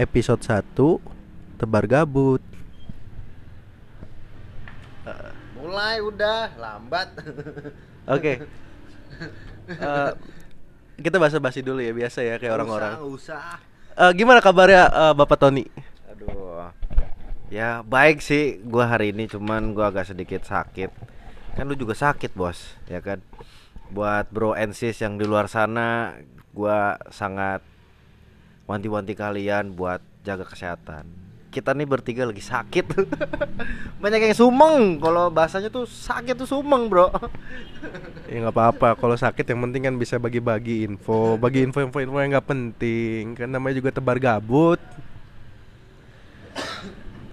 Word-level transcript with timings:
episode 0.00 0.40
1 0.40 1.60
Tebar 1.60 1.84
Gabut. 1.84 2.40
Mulai 5.60 6.00
udah 6.00 6.56
lambat. 6.56 7.12
Oke. 8.08 8.48
Eh, 9.70 10.12
kita 10.98 11.20
basa-basi 11.20 11.60
dulu 11.60 11.84
ya 11.84 11.92
biasa 11.92 12.24
ya 12.24 12.40
kayak 12.40 12.56
orang-orang. 12.56 12.96
Usah. 13.04 13.60
Eh, 13.92 14.12
gimana 14.16 14.40
kabarnya 14.40 14.88
eh, 14.88 15.12
Bapak 15.12 15.36
Tony? 15.36 15.68
Aduh. 16.08 16.72
Ya 17.52 17.84
baik 17.84 18.24
sih 18.24 18.58
gua 18.64 18.88
hari 18.88 19.12
ini 19.12 19.28
cuman 19.28 19.76
gua 19.76 19.92
agak 19.92 20.08
sedikit 20.08 20.48
sakit. 20.48 20.90
Kan 21.60 21.68
lu 21.68 21.76
juga 21.76 21.92
sakit, 21.92 22.32
Bos, 22.32 22.78
ya 22.88 23.04
kan? 23.04 23.20
Buat 23.92 24.32
bro 24.32 24.56
and 24.56 24.72
sis 24.72 25.02
yang 25.02 25.20
di 25.20 25.26
luar 25.28 25.50
sana, 25.50 26.16
gua 26.56 26.96
sangat 27.10 27.60
wanti-wanti 28.70 29.18
kalian 29.18 29.74
buat 29.74 29.98
jaga 30.22 30.46
kesehatan. 30.46 31.02
Kita 31.50 31.74
nih 31.74 31.82
bertiga 31.82 32.22
lagi 32.22 32.38
sakit. 32.38 32.94
Banyak 34.02 34.30
yang 34.30 34.38
sumeng. 34.38 35.02
Kalau 35.02 35.34
bahasanya 35.34 35.66
tuh 35.66 35.82
sakit 35.82 36.38
tuh 36.38 36.46
sumeng, 36.46 36.86
Bro. 36.86 37.10
Ya 38.30 38.46
nggak 38.46 38.54
apa-apa. 38.54 38.94
Kalau 38.94 39.18
sakit 39.18 39.42
yang 39.42 39.66
penting 39.66 39.90
kan 39.90 39.94
bisa 39.98 40.14
bagi-bagi 40.22 40.86
info, 40.86 41.34
bagi 41.34 41.66
info-info 41.66 41.98
info 41.98 42.22
yang 42.22 42.38
nggak 42.38 42.46
penting. 42.46 43.34
Kan 43.34 43.50
namanya 43.50 43.82
juga 43.82 43.90
tebar 43.90 44.22
gabut. 44.22 44.78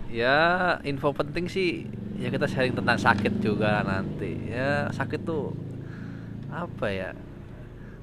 Ya 0.10 0.82
info 0.82 1.14
penting 1.14 1.46
sih 1.46 1.86
ya 2.18 2.34
kita 2.34 2.50
sharing 2.50 2.74
tentang 2.74 2.98
sakit 2.98 3.38
juga 3.38 3.86
nanti 3.86 4.50
ya 4.50 4.90
sakit 4.90 5.22
tuh 5.22 5.54
apa 6.50 6.90
ya 6.90 7.12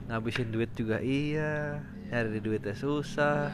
ngabisin 0.07 0.55
duit 0.55 0.71
juga 0.79 1.03
iya 1.03 1.83
nyari 2.15 2.39
duitnya 2.39 2.79
susah. 2.79 3.51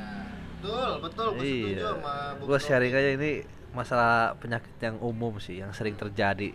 Betul, 0.61 0.91
betul. 1.01 1.29
iya. 1.41 1.97
gue 2.37 2.59
sharing 2.61 2.93
aja 2.93 3.11
ini 3.17 3.41
masalah 3.73 4.37
penyakit 4.37 4.77
yang 4.85 5.01
umum 5.01 5.41
sih 5.41 5.65
yang 5.65 5.73
sering 5.73 5.97
terjadi. 5.97 6.53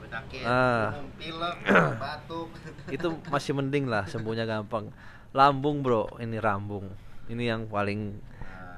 Penyakit, 0.00 0.40
umum, 0.40 1.12
pilek, 1.20 1.56
batuk. 2.02 2.48
itu 2.96 3.08
masih 3.28 3.52
mending 3.52 3.84
lah 3.84 4.08
sembuhnya 4.08 4.48
gampang. 4.48 4.88
Lambung 5.36 5.84
bro 5.84 6.08
ini 6.16 6.40
rambung. 6.40 6.88
Ini 7.28 7.52
yang 7.52 7.68
paling 7.68 8.16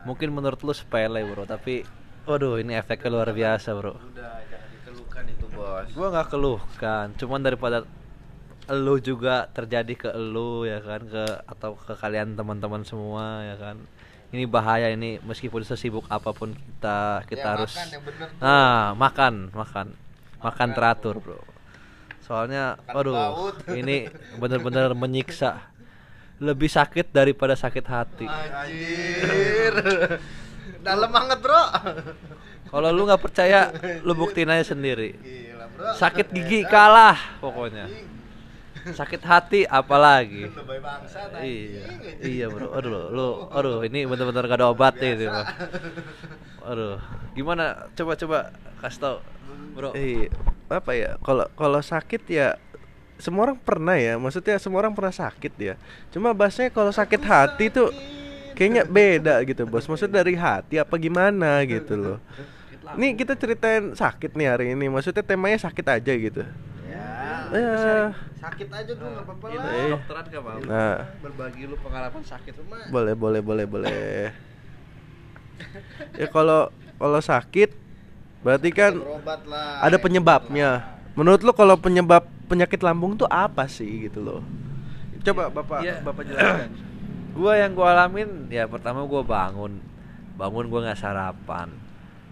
mungkin 0.03 0.35
menurut 0.35 0.59
lu 0.67 0.75
sepele 0.75 1.23
bro 1.23 1.47
tapi 1.47 1.87
waduh 2.27 2.59
ini 2.59 2.75
efeknya 2.75 3.15
luar 3.15 3.31
biasa 3.31 3.71
bro. 3.79 3.95
Udah 3.95 4.43
jangan 4.51 4.69
dikeluhkan 4.75 5.25
itu, 5.31 5.47
Bos. 5.55 5.87
gua 5.95 6.07
nggak 6.11 6.29
keluhkan 6.35 7.07
cuman 7.15 7.41
daripada 7.47 7.87
elu 8.71 9.03
juga 9.03 9.51
terjadi 9.51 9.93
ke 9.93 10.09
elu 10.11 10.65
ya 10.65 10.79
kan? 10.81 11.03
Ke 11.05 11.25
atau 11.45 11.75
ke 11.75 11.93
kalian 11.93 12.35
teman-teman 12.35 12.83
semua 12.83 13.43
ya 13.45 13.57
kan? 13.59 13.77
Ini 14.31 14.47
bahaya 14.47 14.87
ini 14.89 15.19
meskipun 15.21 15.67
sesibuk 15.67 16.07
apa 16.07 16.31
pun 16.31 16.55
kita 16.55 17.27
kita 17.27 17.43
Ya, 17.43 17.53
harus 17.59 17.75
makan 17.75 17.89
yang 17.91 18.03
bener 18.07 18.27
tuh. 18.31 18.39
nah 18.39 18.95
makan 18.95 19.35
makan. 19.51 19.87
Makan 20.39 20.69
teratur 20.71 21.15
bro. 21.19 21.43
Soalnya 22.23 22.79
Makan 22.81 22.95
aduh 22.95 23.13
laut. 23.13 23.55
ini 23.81 24.07
bener-bener 24.39 24.95
menyiksa. 24.95 25.67
Lebih 26.41 26.71
sakit 26.71 27.11
daripada 27.11 27.53
sakit 27.53 27.85
hati. 27.85 28.25
Anjir. 28.25 29.75
Dalam 30.81 31.13
banget, 31.13 31.45
Bro. 31.45 31.61
kalau 32.71 32.89
lu 32.89 33.05
nggak 33.05 33.21
percaya 33.21 33.69
lu 34.01 34.17
buktiin 34.17 34.49
aja 34.49 34.73
sendiri. 34.73 35.13
Gila, 35.13 35.67
Bro. 35.69 35.93
sakit 36.01 36.27
gigi 36.33 36.65
kalah 36.65 37.19
pokoknya 37.37 37.85
sakit 38.97 39.23
hati 39.23 39.61
apalagi 39.69 40.49
bangsa 40.87 41.29
iya 41.45 41.85
iya 42.25 42.47
bro 42.49 42.73
aduh 42.73 43.13
lu 43.13 43.29
aduh 43.53 43.79
ini 43.85 44.09
bener-bener 44.09 44.45
gak 44.49 44.59
ada 44.61 44.73
obatnya 44.73 45.09
itu 45.13 45.25
bro 45.29 45.45
aduh 46.67 46.99
gimana 47.37 47.89
coba 47.97 48.13
coba 48.17 48.39
kasih 48.81 49.01
tau 49.01 49.17
bro 49.77 49.93
Eh, 49.93 50.29
apa 50.71 50.95
ya? 50.95 51.19
Kalau 51.21 51.47
kalau 51.59 51.81
sakit 51.83 52.23
ya 52.31 52.55
semua 53.19 53.51
orang 53.51 53.59
pernah 53.59 53.99
ya. 53.99 54.17
Maksudnya 54.17 54.57
semua 54.63 54.81
orang 54.87 54.95
pernah 54.95 55.13
sakit 55.13 55.53
ya. 55.59 55.75
Cuma 56.15 56.31
bahasanya 56.33 56.71
kalau 56.71 56.95
sakit 56.95 57.21
hati 57.27 57.69
tuh 57.69 57.91
kayaknya 58.55 58.87
beda 58.87 59.43
gitu, 59.45 59.67
Bos. 59.67 59.87
Maksudnya 59.91 60.23
dari 60.23 60.39
hati 60.39 60.79
apa 60.79 60.95
gimana 60.97 61.61
gitu 61.67 61.95
loh. 61.99 62.19
Nih 62.97 63.15
kita 63.15 63.37
ceritain 63.39 63.93
sakit 63.95 64.35
nih 64.35 64.47
hari 64.49 64.67
ini. 64.75 64.87
Maksudnya 64.89 65.23
temanya 65.27 65.59
sakit 65.61 65.87
aja 65.87 66.13
gitu. 66.15 66.43
Ya. 67.51 67.59
Eh, 67.61 68.07
Sakit 68.37 68.69
aja 68.69 68.91
dulu 68.91 69.09
enggak 69.11 69.25
apa-apa 69.27 69.47
Ini 69.47 69.57
lah. 69.57 69.71
Eh. 69.71 69.91
dokteran 69.93 70.25
gak 70.25 70.43
mau 70.43 70.59
Nah. 70.63 70.97
berbagi 71.19 71.63
lu 71.65 71.77
pengalaman 71.77 72.23
sakit 72.23 72.53
lu 72.55 72.65
mah 72.65 72.87
boleh 72.89 73.15
boleh 73.15 73.41
boleh 73.41 73.67
boleh. 73.67 74.31
Ya 76.15 76.27
kalau 76.27 76.69
kalau 76.97 77.21
sakit 77.21 77.71
berarti 78.41 78.71
kan 78.71 78.93
Berobat 78.95 79.45
lah. 79.45 79.83
ada 79.83 79.97
penyebabnya. 79.97 80.71
Menurut 81.13 81.43
lo 81.43 81.53
kalau 81.53 81.77
penyebab 81.77 82.25
penyakit 82.47 82.81
lambung 82.81 83.15
tuh 83.15 83.27
apa 83.27 83.67
sih 83.67 84.07
gitu 84.07 84.21
loh? 84.21 84.41
Coba 85.21 85.53
Bapak 85.53 85.79
Iya. 85.83 86.01
Bapak 86.01 86.23
jelaskan. 86.25 86.71
gua 87.37 87.55
yang 87.55 87.73
gua 87.73 87.93
alamin 87.93 88.49
ya 88.49 88.65
pertama 88.65 89.05
gua 89.05 89.21
bangun 89.21 89.79
bangun 90.35 90.67
gua 90.67 90.81
nggak 90.83 90.99
sarapan 90.99 91.69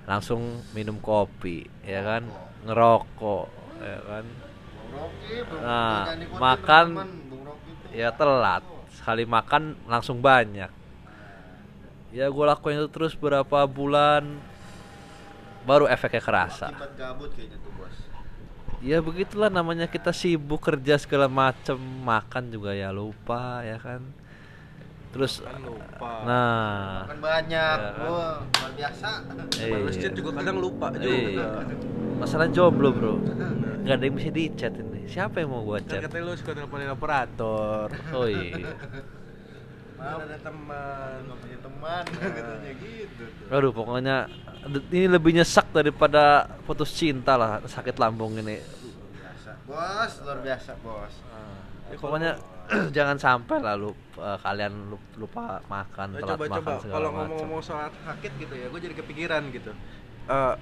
langsung 0.05 0.41
minum 0.73 0.97
kopi 0.97 1.69
ya 1.83 2.01
kan 2.01 2.25
ngerokok 2.65 3.47
ya 3.79 3.99
kan 4.03 4.25
Nah, 5.63 6.09
makan 6.41 6.87
ya 7.93 8.09
telat 8.13 8.63
sekali 8.93 9.25
makan 9.25 9.77
langsung 9.89 10.21
banyak 10.21 10.69
ya 12.09 12.25
gue 12.29 12.45
lakuin 12.45 12.81
itu 12.81 12.89
terus 12.89 13.13
berapa 13.13 13.65
bulan 13.69 14.25
baru 15.65 15.85
efeknya 15.89 16.25
kerasa 16.25 16.73
Akibat 16.73 16.93
gabut 16.97 17.31
kayaknya 17.37 17.61
tuh, 17.61 17.73
Bos. 17.77 17.97
ya 18.81 18.99
begitulah 19.05 19.53
namanya 19.53 19.85
kita 19.85 20.13
sibuk 20.13 20.65
kerja 20.65 20.97
segala 20.97 21.29
macem 21.29 21.77
makan 22.05 22.49
juga 22.49 22.73
ya 22.73 22.89
lupa 22.93 23.61
ya 23.65 23.77
kan 23.77 24.01
terus 25.13 25.41
nah 26.25 27.09
Makan 27.09 27.21
banyak. 27.25 27.77
Ya 27.81 27.93
kan? 27.97 28.09
Luar 28.09 28.73
biasa. 28.77 29.09
Iya. 29.57 29.77
Masjid 29.89 30.11
juga 30.13 30.31
kadang 30.37 30.57
lupa 30.61 30.93
Iya. 30.97 31.65
Masalah 32.19 32.47
jomblo 32.49 32.91
bro 32.91 33.15
nggak 33.79 33.95
ada 33.95 34.05
yang 34.05 34.17
bisa 34.17 34.31
di 34.31 34.45
chat 34.53 34.75
ini 34.75 35.07
siapa 35.07 35.39
yang 35.39 35.51
mau 35.51 35.63
gua 35.63 35.79
Kan 35.79 35.89
chat 35.89 36.03
katanya 36.05 36.25
lu 36.25 36.35
suka 36.35 36.51
nelponin 36.53 36.91
operator. 36.91 37.87
oh 38.13 38.27
iya 38.27 38.75
Maaf, 39.99 40.23
ada 40.23 40.39
teman. 40.39 41.17
nggak 41.27 41.39
punya 41.43 41.59
teman 41.59 42.05
katanya 42.39 42.73
gitu. 42.73 43.25
tuh. 43.27 43.51
Aduh 43.51 43.75
pokoknya 43.75 44.17
ini 44.89 45.07
lebih 45.11 45.35
nyesek 45.35 45.75
daripada 45.75 46.23
putus 46.63 46.95
cinta 46.95 47.35
lah 47.35 47.59
sakit 47.61 47.99
lambung 47.99 48.39
ini. 48.39 48.63
Biasa. 49.11 49.51
Bos, 49.67 50.13
luar 50.23 50.39
biasa, 50.39 50.71
Bos. 50.79 51.15
Ya, 51.91 51.97
pokoknya 51.99 52.31
jangan 52.97 53.19
sampai 53.19 53.59
lah 53.59 53.75
lu 53.75 53.91
eh, 54.15 54.39
kalian 54.39 54.87
lup- 54.87 55.15
lupa 55.19 55.59
makan 55.67 56.15
Eh, 56.15 56.23
telat 56.23 56.31
coba 56.31 56.45
makan 56.47 56.55
coba 56.55 56.71
segala 56.79 56.95
kalau 56.95 57.09
ngomong-ngomong 57.19 57.63
soal 57.67 57.91
sakit 57.91 58.33
gitu 58.39 58.55
ya, 58.55 58.67
gue 58.71 58.79
jadi 58.81 58.95
kepikiran 58.95 59.43
gitu. 59.51 59.75
Eh, 60.31 60.55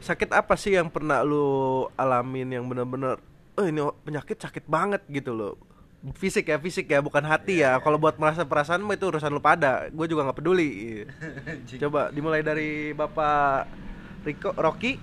sakit 0.00 0.32
apa 0.32 0.56
sih 0.56 0.74
yang 0.74 0.88
pernah 0.88 1.20
lu 1.22 1.86
alamin 1.94 2.48
yang 2.50 2.64
bener-bener, 2.66 3.20
oh 3.56 3.64
ini 3.64 3.80
penyakit 4.04 4.40
sakit 4.40 4.64
banget 4.66 5.04
gitu 5.12 5.36
loh. 5.36 5.54
Fisik 6.16 6.48
ya, 6.48 6.56
fisik 6.56 6.88
ya, 6.88 7.04
bukan 7.04 7.20
hati 7.28 7.60
ya. 7.60 7.76
Kalau 7.84 8.00
buat 8.00 8.16
merasa 8.16 8.48
perasaan 8.48 8.80
mah 8.80 8.96
itu 8.96 9.12
urusan 9.12 9.36
lu 9.36 9.44
pada. 9.44 9.92
Gue 9.92 10.08
juga 10.08 10.24
nggak 10.24 10.38
peduli. 10.40 11.04
Coba 11.84 12.08
dimulai 12.08 12.40
dari 12.40 12.96
Bapak 12.96 13.68
Riko, 14.24 14.56
Rocky. 14.56 14.96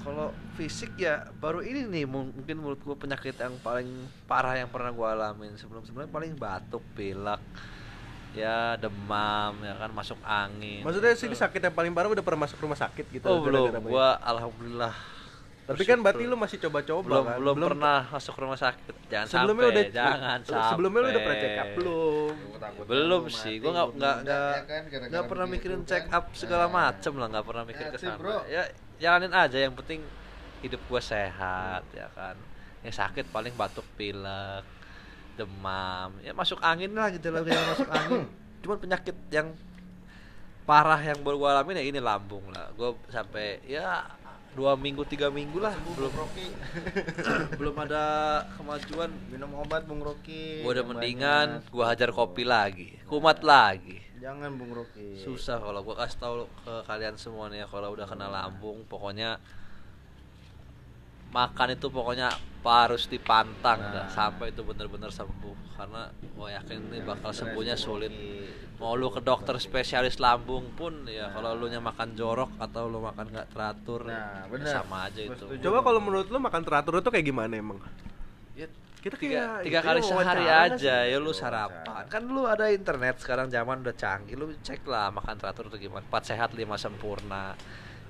Kalau 0.00 0.32
fisik 0.56 0.96
ya 0.96 1.28
baru 1.40 1.60
ini 1.60 1.84
nih 1.84 2.04
mung- 2.08 2.32
mungkin 2.32 2.56
menurut 2.60 2.80
gua 2.80 2.96
penyakit 2.96 3.36
yang 3.36 3.56
paling 3.60 3.88
parah 4.24 4.56
yang 4.56 4.72
pernah 4.72 4.88
gua 4.92 5.12
alamin 5.12 5.56
sebelum 5.60 5.84
sebelumnya 5.84 6.08
paling 6.08 6.32
batuk, 6.40 6.80
pilek, 6.96 7.40
ya 8.30 8.78
demam, 8.78 9.58
ya 9.60 9.74
kan 9.74 9.90
masuk 9.90 10.18
angin. 10.22 10.82
Maksudnya 10.82 11.12
sih 11.14 11.26
sakit 11.26 11.60
yang 11.60 11.74
paling 11.74 11.90
parah 11.90 12.08
udah 12.08 12.22
pernah 12.22 12.46
masuk 12.46 12.58
rumah 12.58 12.78
sakit 12.78 13.06
gitu. 13.10 13.26
Oh 13.26 13.42
belum, 13.42 13.70
gara-gara 13.70 13.80
banyak. 13.80 13.90
gua 13.90 14.08
alhamdulillah. 14.20 14.94
Tapi 15.70 15.86
kan 15.86 16.02
berarti 16.02 16.26
lu 16.26 16.34
masih 16.34 16.58
coba-coba 16.58 17.06
belum, 17.06 17.24
kan? 17.26 17.36
belum 17.38 17.56
pernah 17.62 17.98
masuk 18.10 18.34
rumah 18.34 18.58
sakit. 18.58 18.94
Jangan 19.06 19.26
sebelumnya 19.30 19.62
sampai, 19.62 19.74
udah 19.78 19.86
jangan 19.94 20.38
sampai. 20.42 20.66
sebelumnya 20.66 20.98
lu 20.98 21.08
udah 21.08 21.22
pernah 21.22 21.38
check 21.38 21.54
up 21.54 21.68
belum 21.78 22.34
belum 22.86 23.22
sih 23.30 23.54
gue 23.56 23.70
nggak 23.70 23.86
nggak 23.94 24.16
Muda, 24.16 24.26
nggak 24.26 24.50
ya 24.50 24.62
kan, 24.66 24.82
nggak 25.10 25.24
pernah 25.26 25.46
mikirin 25.46 25.80
kan. 25.80 25.86
check 25.86 26.04
up 26.10 26.24
segala 26.34 26.66
Nah. 26.66 26.72
macem 26.90 27.12
lah 27.14 27.26
nggak 27.30 27.46
pernah 27.46 27.62
mikir 27.62 27.84
Ya, 27.86 27.90
ke 27.90 27.98
sana 27.98 28.18
bro. 28.18 28.38
ya 28.46 28.62
jalanin 28.98 29.30
aja 29.32 29.58
yang 29.60 29.74
penting 29.74 30.00
hidup 30.60 30.82
gue 30.82 31.00
sehat 31.00 31.82
ya 31.94 32.06
kan 32.12 32.34
yang 32.82 32.92
sakit 32.92 33.30
paling 33.30 33.54
batuk 33.54 33.86
pilek 33.94 34.66
demam 35.40 36.10
ya 36.20 36.36
masuk 36.36 36.60
angin 36.60 36.92
lah 36.92 37.08
gitu 37.08 37.32
lah 37.32 37.40
yang 37.40 37.66
masuk 37.72 37.88
angin 37.96 38.28
cuman 38.60 38.76
penyakit 38.76 39.16
yang 39.32 39.48
parah 40.68 41.00
yang 41.00 41.18
baru 41.24 41.40
gue 41.40 41.48
alamin 41.48 41.80
ya 41.80 41.84
ini 41.88 41.98
lambung 41.98 42.44
lah 42.52 42.68
gue 42.76 42.92
sampai 43.08 43.58
ya 43.64 44.04
dua 44.50 44.74
minggu 44.74 45.06
tiga 45.06 45.30
minggu 45.30 45.62
lah 45.62 45.70
belum 45.94 46.10
Rocky. 46.10 46.50
belum 47.58 47.74
ada 47.86 48.04
kemajuan 48.58 49.10
Minum 49.30 49.54
obat 49.62 49.86
Bung 49.86 50.02
Rocky. 50.02 50.66
gue 50.66 50.70
udah 50.70 50.86
mendingan 50.86 51.62
gue 51.70 51.84
hajar 51.86 52.10
kopi 52.10 52.42
lagi 52.42 52.98
kumat 53.06 53.46
lagi 53.46 54.02
Jangan 54.20 54.52
Bung 54.60 54.76
Rocky. 54.76 55.16
susah 55.16 55.56
kalau 55.56 55.80
gua 55.80 56.04
kasih 56.04 56.18
tahu 56.20 56.34
ke 56.60 56.74
kalian 56.84 57.16
semua 57.16 57.48
nih 57.48 57.64
ya 57.64 57.66
kalau 57.72 57.96
udah 57.96 58.04
kena 58.04 58.28
lambung 58.28 58.84
pokoknya 58.84 59.40
makan 61.30 61.68
itu 61.72 61.86
pokoknya 61.88 62.28
harus 62.60 63.08
dipantang 63.08 63.80
dah, 63.80 64.06
sampai 64.12 64.52
itu 64.52 64.60
benar-benar 64.60 65.08
sembuh. 65.08 65.56
Karena 65.74 66.12
gua 66.36 66.52
yakin 66.52 66.92
ini 66.92 67.00
bakal 67.00 67.32
sembuhnya 67.32 67.72
sulit. 67.72 68.12
Mau 68.76 68.96
lu 68.96 69.08
ke 69.08 69.20
dokter 69.20 69.56
spesialis 69.56 70.16
lambung 70.16 70.72
pun 70.72 71.04
ya 71.04 71.28
kalau 71.32 71.52
lu 71.52 71.68
nya 71.68 71.80
makan 71.80 72.16
jorok 72.16 72.56
atau 72.56 72.88
lu 72.88 73.00
makan 73.00 73.28
nggak 73.28 73.48
teratur 73.52 74.08
Nah, 74.08 74.44
ya 74.44 74.48
benar. 74.48 74.72
sama 74.72 74.96
aja 75.08 75.20
itu. 75.20 75.44
Coba 75.60 75.78
kalau 75.80 76.00
menurut 76.00 76.28
lu 76.28 76.40
makan 76.40 76.62
teratur 76.64 76.96
itu 76.96 77.08
kayak 77.08 77.26
gimana 77.28 77.52
emang? 77.60 77.76
Ya, 78.56 78.68
Kita 79.00 79.16
tiga, 79.16 79.60
kayak 79.60 79.64
tiga 79.64 79.80
itu 79.80 79.88
kali 79.88 80.00
sehari 80.00 80.46
aja 80.48 80.76
sih? 80.76 81.12
ya 81.12 81.16
lu 81.16 81.32
sarapan. 81.32 82.04
Kan 82.08 82.28
lu 82.28 82.44
ada 82.44 82.68
internet 82.68 83.20
sekarang 83.20 83.48
zaman 83.48 83.80
udah 83.80 83.96
canggih 83.96 84.36
lu 84.36 84.52
cek 84.60 84.84
lah 84.84 85.08
makan 85.08 85.36
teratur 85.36 85.68
itu 85.72 85.88
gimana. 85.88 86.04
Empat 86.04 86.28
sehat 86.28 86.52
lima 86.52 86.76
sempurna. 86.76 87.56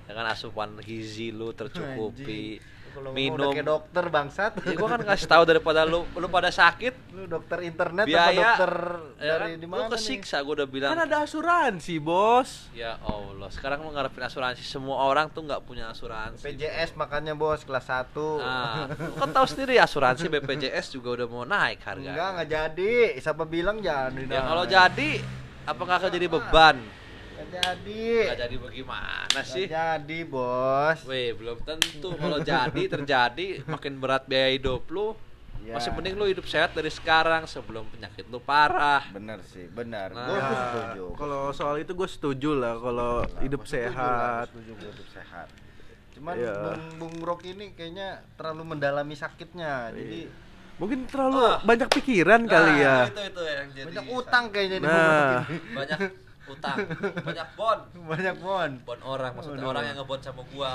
Ya 0.07 0.13
kan 0.15 0.27
asupan 0.27 0.75
gizi 0.83 1.31
lu 1.31 1.51
tercukupi. 1.51 2.59
Kalau 2.59 2.79
ngomong 2.97 3.15
minum 3.15 3.39
udah 3.39 3.49
kayak 3.55 3.67
dokter 3.67 4.05
bangsat. 4.09 4.53
ya 4.67 4.73
gua 4.75 4.89
kan 4.91 5.03
kasih 5.07 5.29
tahu 5.29 5.43
daripada 5.47 5.81
lu 5.87 6.03
lu 6.15 6.27
pada 6.27 6.51
sakit 6.51 6.95
Lu 7.15 7.27
dokter 7.27 7.59
internet 7.63 8.05
apa 8.05 8.11
biaya 8.11 8.35
dokter 8.59 8.73
ya 9.19 9.33
dari 9.37 9.51
kan? 9.55 9.61
di 9.61 9.67
lu 9.67 9.85
kesiksa 9.91 10.37
gua 10.43 10.55
udah 10.63 10.69
bilang 10.69 10.91
Kan 10.91 11.01
ada 11.05 11.17
asuransi, 11.23 11.95
Bos. 11.99 12.71
ya 12.73 12.99
Allah 13.01 13.49
sekarang 13.51 13.83
lu 13.83 13.91
ngarepin 13.93 14.25
asuransi 14.25 14.63
semua 14.63 15.03
orang 15.03 15.31
tuh 15.31 15.47
nggak 15.47 15.63
punya 15.63 15.91
asuransi 15.91 16.43
PJS 16.43 16.95
makannya 16.95 17.35
bos 17.35 17.63
kelas 17.63 17.87
1 17.87 18.15
Nah, 18.41 18.87
lu 18.91 19.15
kan 19.17 19.31
tahu 19.31 19.47
sendiri 19.47 19.77
asuransi 19.77 20.27
BPJS 20.27 20.93
juga 20.93 21.21
udah 21.21 21.27
mau 21.27 21.45
naik 21.45 21.81
harganya. 21.83 22.13
Enggak, 22.13 22.29
enggak 22.33 22.49
jadi. 22.49 22.93
Siapa 23.19 23.45
bilang 23.45 23.79
jadi? 23.79 24.23
Ya 24.27 24.41
nah. 24.41 24.45
kalau 24.49 24.65
jadi 24.65 25.11
apakah 25.67 25.95
akan 26.01 26.11
jadi 26.11 26.27
beban? 26.27 26.77
Jadi. 27.51 28.03
Nggak 28.25 28.39
jadi 28.41 28.57
bagaimana 28.57 29.41
sih? 29.43 29.67
jadi, 29.67 30.19
Bos. 30.25 30.99
Weh, 31.05 31.33
belum 31.33 31.59
tentu 31.61 32.15
kalau 32.15 32.39
jadi 32.41 32.83
terjadi 32.89 33.47
makin 33.67 33.97
berat 33.97 34.25
biaya 34.25 34.51
hidup 34.51 34.87
lu. 34.87 35.13
Ya. 35.61 35.77
Masih 35.77 35.93
mending 35.93 36.15
lu 36.15 36.25
hidup 36.25 36.47
sehat 36.47 36.73
dari 36.73 36.89
sekarang 36.89 37.45
sebelum 37.45 37.85
penyakit 37.91 38.25
lu 38.27 38.41
parah. 38.41 39.05
Bener 39.11 39.43
sih, 39.45 39.69
benar. 39.69 40.09
Nah. 40.09 40.25
Gua 40.25 40.33
Ya, 40.33 40.41
tuh 40.43 40.57
setuju. 40.57 41.05
kalau 41.15 41.43
soal 41.51 41.77
itu 41.77 41.93
gue 41.93 42.09
setuju 42.09 42.51
lah 42.55 42.75
kalau 42.75 43.11
hidup 43.41 43.61
setuju 43.63 43.77
sehat. 43.85 44.45
setuju 44.49 44.71
gua 44.73 44.89
hidup 44.89 45.09
sehat. 45.11 45.49
Cuman 46.11 46.35
Iya. 46.35 46.55
Bung, 46.57 46.81
Bung 46.99 47.17
Rocky 47.23 47.53
ini 47.53 47.71
kayaknya 47.71 48.09
terlalu 48.35 48.63
mendalami 48.69 49.13
sakitnya. 49.15 49.91
Jadi 49.91 50.49
Mungkin 50.77 51.05
terlalu 51.05 51.45
Ah. 51.45 51.61
banyak 51.61 51.93
pikiran 51.93 52.41
kali 52.47 52.81
ya. 52.81 53.05
Nah, 53.05 53.07
Itu 53.07 53.21
itu 53.23 53.43
yang 53.45 53.69
jadi. 53.71 53.85
banyak 53.93 54.07
utang 54.11 54.45
kayaknya 54.49 54.77
di 54.77 54.87
Bung 54.87 54.97
Nah, 54.97 55.29
Rocky. 55.37 55.57
Banyak 55.77 55.99
utang, 56.51 56.77
banyak 57.23 57.49
bon. 57.55 57.79
banyak 58.11 58.37
bon. 58.39 58.71
Bon 58.83 59.01
orang 59.07 59.31
maksudnya 59.33 59.63
Waduh. 59.63 59.73
orang 59.73 59.85
yang 59.87 59.97
ngebon 59.99 60.21
sama 60.21 60.43
gua. 60.51 60.75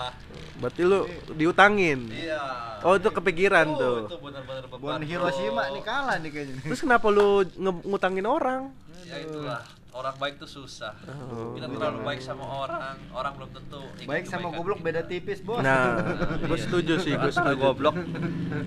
berarti 0.57 0.81
lu 0.81 0.99
diutangin. 1.33 1.99
Iya. 2.09 2.43
Oh, 2.81 2.95
itu 2.95 3.09
kepikiran 3.11 3.67
Oh, 3.67 3.77
tuh. 3.77 3.97
Itu 4.07 4.17
benar-benar. 4.23 4.63
Bon 4.71 4.79
bro. 4.79 5.03
Hiroshima 5.03 5.63
nih 5.69 5.83
kalah 5.83 6.15
nih 6.19 6.29
kayaknya. 6.31 6.55
Terus 6.63 6.79
kenapa 6.79 7.07
lu 7.11 7.43
ngutangin 7.83 8.25
orang? 8.25 8.71
Ya 9.05 9.19
itulah. 9.21 9.61
Orang 9.95 10.11
baik 10.17 10.35
tuh 10.35 10.49
susah. 10.49 10.91
Oh. 11.07 11.55
Kita 11.55 11.65
terlalu 11.65 12.03
baik 12.03 12.19
sama 12.19 12.43
orang, 12.43 12.99
orang 13.09 13.31
belum 13.33 13.49
tentu 13.49 13.79
Baik 14.03 14.27
sama 14.27 14.51
goblok 14.51 14.77
kita. 14.77 14.87
beda 14.91 15.01
tipis, 15.01 15.39
Bos. 15.39 15.63
Nah, 15.63 15.95
Iya. 16.35 16.45
gue 16.45 16.59
setuju 16.59 16.93
sih, 16.99 17.15
gue 17.15 17.31
setuju. 17.31 17.55
goblok 17.55 17.95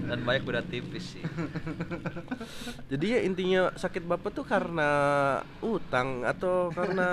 dan 0.08 0.24
baik 0.24 0.42
beda 0.42 0.64
tipis 0.64 1.12
sih. 1.12 1.24
Jadi 2.90 3.06
ya 3.06 3.20
intinya 3.20 3.68
sakit 3.74 4.02
bapak 4.02 4.32
tuh 4.32 4.42
karena 4.42 4.90
utang 5.60 6.24
atau 6.24 6.72
karena 6.72 7.08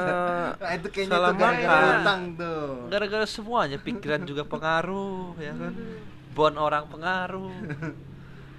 Nah, 0.55 0.71
itu 0.79 0.87
kayaknya 0.87 1.11
salah 1.11 1.31
gara-gara 1.33 1.59
makan. 1.75 1.99
utang 1.99 2.21
tuh. 2.33 2.65
Gara-gara 2.87 3.25
semuanya 3.25 3.77
pikiran 3.77 4.23
juga 4.23 4.43
pengaruh, 4.43 5.35
ya 5.37 5.51
kan? 5.51 5.73
Bon 6.31 6.55
orang 6.55 6.87
pengaruh. 6.87 7.51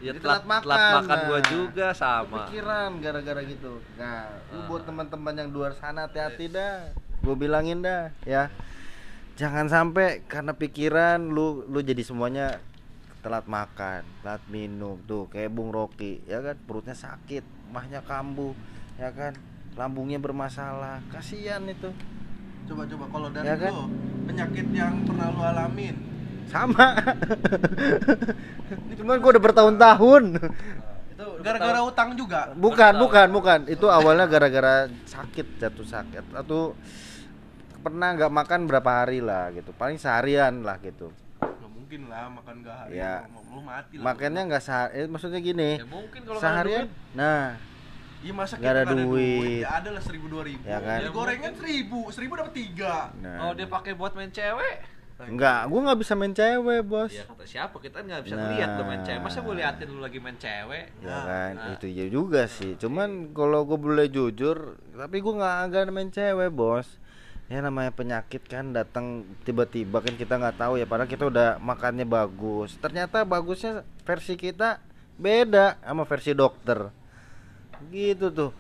Ya 0.07 0.15
Jadi 0.15 0.23
telat, 0.23 0.39
telat 0.39 0.63
telat 0.63 0.79
makan, 0.79 0.95
makan 1.03 1.19
gua 1.21 1.35
nah. 1.35 1.49
juga 1.51 1.87
sama. 1.91 2.37
Pikiran 2.47 2.91
gara-gara 3.03 3.41
gitu. 3.43 3.73
Nah, 3.99 4.23
lu 4.49 4.61
Ah. 4.63 4.67
buat 4.71 4.83
teman-teman 4.87 5.35
yang 5.35 5.49
luar 5.51 5.75
sana 5.75 6.07
hati-hati 6.07 6.47
dah. 6.47 6.95
Gue 7.19 7.35
bilangin 7.35 7.83
dah, 7.83 8.15
ya. 8.23 8.55
Jangan 9.35 9.67
sampai 9.67 10.23
karena 10.25 10.55
pikiran 10.55 11.19
lu 11.27 11.67
lu 11.67 11.83
jadi 11.83 12.01
semuanya 12.01 12.63
telat 13.21 13.51
makan, 13.51 14.07
telat 14.23 14.43
minum 14.47 14.95
tuh 15.03 15.27
kayak 15.27 15.51
Bung 15.51 15.75
Rocky, 15.75 16.23
ya 16.25 16.39
kan? 16.39 16.55
Perutnya 16.63 16.95
sakit, 16.95 17.43
mahnya 17.69 17.99
kambuh, 18.01 18.55
ya 18.95 19.11
kan? 19.11 19.35
Lambungnya 19.75 20.17
bermasalah. 20.17 21.03
Kasihan 21.11 21.67
itu. 21.67 21.91
Coba 22.65 22.87
coba 22.87 23.05
kalau 23.11 23.29
dari 23.29 23.45
Ya 23.45 23.59
kan? 23.59 23.75
lu 23.75 23.85
penyakit 24.25 24.67
yang 24.71 25.03
pernah 25.03 25.29
lu 25.29 25.43
alamin. 25.43 25.99
Sama. 26.47 26.87
Cuman 28.99 29.17
gue 29.17 29.31
udah 29.31 29.43
bertahun-tahun. 29.43 30.23
Itu 31.13 31.25
Gara-gara 31.41 31.81
utang 31.83 32.09
juga. 32.15 32.53
Bukan, 32.53 32.93
bukan, 32.99 33.27
bukan. 33.31 33.59
Itu 33.67 33.87
awalnya 33.89 34.27
gara-gara 34.27 34.87
sakit, 35.05 35.59
jatuh 35.59 35.85
sakit 35.85 36.25
atau 36.35 36.75
pernah 37.81 38.13
nggak 38.13 38.31
makan 38.31 38.61
berapa 38.67 38.91
hari 39.03 39.21
lah 39.21 39.51
gitu. 39.51 39.71
Paling 39.73 39.97
seharian 39.97 40.61
lah 40.61 40.77
gitu. 40.79 41.11
Nggak 41.39 41.71
mungkin 41.71 42.01
lah 42.11 42.27
makan 42.33 42.55
gak 42.61 42.77
hari 42.83 42.99
Ya. 42.99 43.25
lu 43.47 43.63
mati 43.63 43.95
lah. 43.97 44.05
Makannya 44.05 44.41
nggak 44.45 44.61
sehari, 44.61 44.91
eh, 44.93 45.07
maksudnya 45.07 45.41
gini. 45.41 45.71
Ya 45.79 45.87
mungkin 45.87 46.21
kalau 46.23 46.37
nggak 46.37 46.45
ada 46.45 46.53
Seharian. 46.53 46.85
duit. 46.85 47.15
Nah, 47.15 47.45
Iya 48.17 48.33
masa 48.33 48.57
Nggak 48.57 48.73
ada 48.73 48.83
kita 48.83 48.95
duit. 48.99 49.61
Ya 49.63 49.69
ada 49.71 49.89
lah 49.93 50.03
seribu 50.03 50.27
dua 50.27 50.43
ribu. 50.43 50.63
Ya 50.65 50.79
kan? 50.81 50.99
Ya 50.99 51.09
gorengan 51.11 51.53
seribu, 51.55 52.01
seribu 52.11 52.33
dapat 52.35 52.53
tiga. 52.53 53.13
nah. 53.17 53.47
Oh, 53.47 53.51
dia 53.55 53.65
pakai 53.65 53.93
buat 53.93 54.13
main 54.13 54.29
cewek. 54.29 54.77
Enggak, 55.17 55.73
gua 55.73 55.81
nggak 55.81 56.01
bisa 56.05 56.13
main 56.13 56.37
cewek, 56.37 56.85
Bos. 56.85 57.09
Ya 57.09 57.25
kata 57.25 57.49
siapa? 57.49 57.81
Kita 57.81 58.05
nggak 58.05 58.21
bisa 58.29 58.37
Nah. 58.37 58.53
ngeliat 58.53 58.69
lu 58.77 58.83
main 58.85 59.01
cewek. 59.01 59.21
Masa 59.25 59.41
gue 59.41 59.55
liatin 59.57 59.89
lu 59.89 60.01
lagi 60.05 60.19
main 60.21 60.37
cewek? 60.37 60.85
Ya 61.01 61.17
kan, 61.25 61.53
Nah. 61.57 61.73
itu 61.73 61.87
ya 61.89 62.07
juga 62.13 62.45
sih. 62.45 62.77
Cuman 62.77 63.33
kalau 63.33 63.65
gue 63.65 63.81
boleh 63.81 64.13
jujur, 64.13 64.77
tapi 64.93 65.25
gue 65.25 65.33
nggak 65.33 65.57
agak 65.65 65.89
main 65.89 66.13
cewek, 66.13 66.53
bos. 66.53 67.01
Ya 67.49 67.65
namanya 67.65 67.97
penyakit 67.97 68.45
kan 68.45 68.77
datang 68.77 69.25
tiba-tiba 69.49 70.05
kan 70.05 70.21
kita 70.21 70.37
nggak 70.37 70.61
tahu 70.61 70.77
ya. 70.77 70.85
Padahal 70.85 71.09
kita 71.09 71.25
udah 71.25 71.57
makannya 71.65 72.05
bagus. 72.05 72.77
Ternyata 72.77 73.25
bagusnya 73.25 73.89
versi 74.05 74.37
kita 74.37 74.85
beda 75.17 75.81
sama 75.81 76.05
versi 76.05 76.37
dokter. 76.37 76.93
Gitu 77.89 78.29
tuh. 78.29 78.53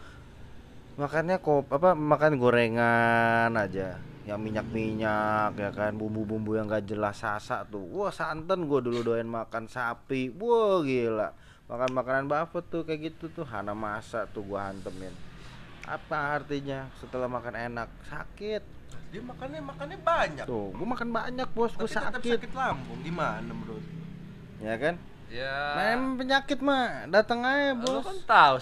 Makannya 0.96 1.36
kop 1.44 1.68
apa 1.68 1.92
makan 1.92 2.40
gorengan 2.40 3.52
aja 3.52 4.00
yang 4.26 4.42
minyak-minyak 4.42 5.54
ya 5.54 5.70
kan 5.70 5.94
bumbu-bumbu 5.94 6.58
yang 6.58 6.66
gak 6.66 6.90
jelas 6.90 7.22
sasa 7.22 7.62
tuh. 7.62 7.86
Wah 7.94 8.10
santan 8.10 8.66
gue 8.66 8.80
dulu 8.82 9.14
doain 9.14 9.30
makan 9.30 9.70
sapi. 9.70 10.34
Wah 10.34 10.82
gila. 10.82 11.30
Makan 11.66 11.90
makanan 11.94 12.24
buffet 12.30 12.64
tuh 12.70 12.82
kayak 12.82 13.14
gitu 13.14 13.30
tuh. 13.30 13.46
Hana 13.46 13.74
masa 13.74 14.26
tuh 14.30 14.42
gua 14.46 14.70
hantemin. 14.70 15.10
Apa 15.86 16.38
artinya? 16.42 16.86
Setelah 16.98 17.26
makan 17.26 17.54
enak 17.54 17.90
sakit. 18.06 18.62
Dia 19.14 19.22
makannya 19.22 19.62
makannya 19.62 19.98
banyak. 20.02 20.46
tuh 20.46 20.74
gua 20.74 20.86
makan 20.94 21.08
banyak 21.14 21.48
bos 21.54 21.74
tetap 21.74 22.18
sakit. 22.18 22.38
sakit 22.38 22.52
lambung. 22.54 22.98
Gimana 23.02 23.50
menurut? 23.50 23.82
ya 24.56 24.72
kan 24.80 24.96
Ya. 25.26 25.74
main 25.74 26.14
penyakit 26.14 26.62
mah 26.62 27.10
datang 27.10 27.42
aja 27.42 27.74
Lu 27.74 27.82
bos 27.98 28.06
kan 28.06 28.18
tahu 28.22 28.54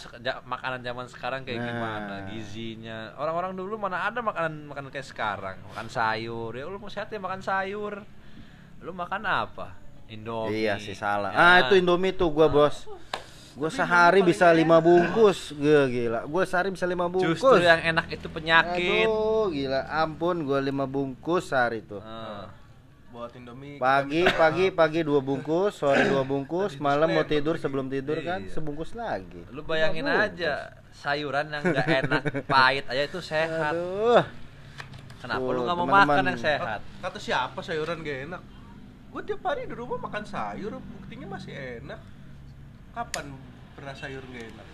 makanan 0.44 0.80
zaman 0.80 1.06
sekarang 1.06 1.40
kayak 1.44 1.60
Nah. 1.60 1.66
gimana 1.68 2.14
gizinya. 2.28 3.12
Orang-orang 3.14 3.52
dulu 3.52 3.76
mana 3.76 4.08
ada 4.08 4.18
makanan 4.18 4.64
makanan 4.66 4.88
kayak 4.88 5.04
sekarang. 5.04 5.56
Makan 5.68 5.88
sayur. 5.88 6.50
Ya 6.50 6.64
lu 6.64 6.76
mau 6.76 6.88
sehat 6.88 7.08
ya 7.08 7.20
makan 7.20 7.40
sayur. 7.40 8.00
Lu 8.80 8.90
makan 8.90 9.22
apa? 9.22 9.76
Indomie. 10.04 10.60
iya 10.62 10.76
sih 10.76 10.92
salah 10.92 11.32
Ya. 11.32 11.38
ah 11.38 11.56
itu 11.64 11.80
indomie 11.80 12.12
tuh 12.12 12.28
gua 12.28 12.44
bos 12.44 12.84
gua 13.54 13.68
Tapi 13.68 13.78
sehari 13.78 14.20
bisa 14.20 14.52
lima 14.52 14.76
bungkus 14.76 15.52
gila 15.54 15.84
gila 15.86 16.20
gua 16.24 16.44
sehari 16.44 16.68
bisa 16.68 16.84
lima 16.84 17.08
bungkus 17.08 17.40
Justru 17.40 17.60
yang 17.60 17.80
enak 17.80 18.08
itu 18.10 18.28
penyakit. 18.28 19.04
Aduh, 19.04 19.48
gila 19.48 19.80
ampun 19.86 20.44
gua 20.44 20.60
lima 20.60 20.84
bungkus 20.84 21.48
sehari 21.48 21.80
tuh. 21.80 22.00
Ah. 22.00 22.52
Buat 23.14 23.30
Indomie. 23.38 23.78
Pagi 23.78 24.26
pagi 24.26 24.74
pagi 24.74 25.06
dua 25.06 25.22
bungkus, 25.22 25.78
sore 25.78 26.02
dua 26.10 26.26
bungkus, 26.30 26.82
malam 26.82 27.14
mau 27.14 27.22
tidur 27.22 27.54
sebelum 27.54 27.86
tidur 27.86 28.18
kan 28.26 28.42
Iya. 28.42 28.50
sebungkus 28.50 28.98
lagi. 28.98 29.38
Lu 29.54 29.62
bayangin 29.62 30.02
bungkus. 30.02 30.34
aja 30.34 30.52
sayuran 30.90 31.46
yang 31.46 31.62
gak 31.62 31.86
enak, 32.02 32.22
pahit 32.50 32.84
aja 32.90 33.02
itu 33.06 33.22
sehat. 33.22 33.70
Aduh. 33.70 34.18
Kenapa 35.22 35.46
Tuh, 35.46 35.54
lu 35.54 35.60
nggak 35.62 35.78
mau 35.78 35.86
makan 35.86 36.24
yang 36.34 36.40
sehat? 36.42 36.80
Kata 36.82 37.18
siapa 37.22 37.62
sayuran 37.62 38.02
gak 38.02 38.18
enak? 38.26 38.42
Gue 39.14 39.22
tiap 39.22 39.46
hari 39.46 39.70
di 39.70 39.74
rumah 39.78 40.10
makan 40.10 40.26
sayur, 40.26 40.74
buktinya 40.74 41.38
masih 41.38 41.54
enak. 41.54 42.02
Kapan 42.98 43.30
pernah 43.78 43.94
sayur 43.94 44.26
gak 44.26 44.42
enak? 44.42 44.66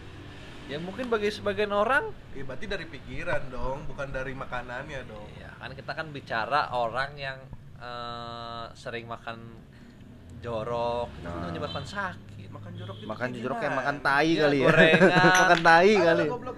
Ya 0.64 0.78
mungkin 0.80 1.10
bagi 1.10 1.34
sebagian 1.34 1.74
orang 1.74 2.14
Ya 2.32 2.46
berarti 2.46 2.64
dari 2.64 2.88
pikiran 2.88 3.52
dong, 3.52 3.84
bukan 3.84 4.08
dari 4.08 4.32
makanannya 4.32 5.04
dong. 5.04 5.28
Ya 5.36 5.52
kan 5.60 5.76
kita 5.76 5.92
kan 5.92 6.08
bicara 6.08 6.72
orang 6.72 7.20
yang 7.20 7.36
eh, 7.80 8.64
sering 8.74 9.04
makan 9.04 9.38
jorok 10.38 11.08
itu 11.12 11.26
Nah. 11.26 11.46
menyebabkan 11.46 11.84
sakit. 11.84 12.48
Makan 12.50 12.72
jorok 12.74 12.96
itu 12.96 13.06
Makan 13.06 13.28
jorok 13.34 13.56
kayak 13.58 13.74
makan 13.74 13.96
tai 14.00 14.28
Ya, 14.28 14.40
kali 14.42 14.56
ya. 14.56 14.66
gorengan. 14.66 15.10
makan 15.42 15.58
tai 15.60 15.90
Ah, 15.90 16.00
kali. 16.04 16.24
goblok. 16.26 16.56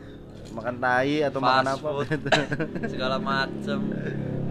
makan 0.53 0.77
tai 0.79 1.17
atau 1.23 1.39
makan 1.41 1.65
Fast 1.65 1.73
apa 1.75 1.89
food. 1.89 2.07
gitu. 2.13 2.29
segala 2.93 3.17
macem 3.19 3.79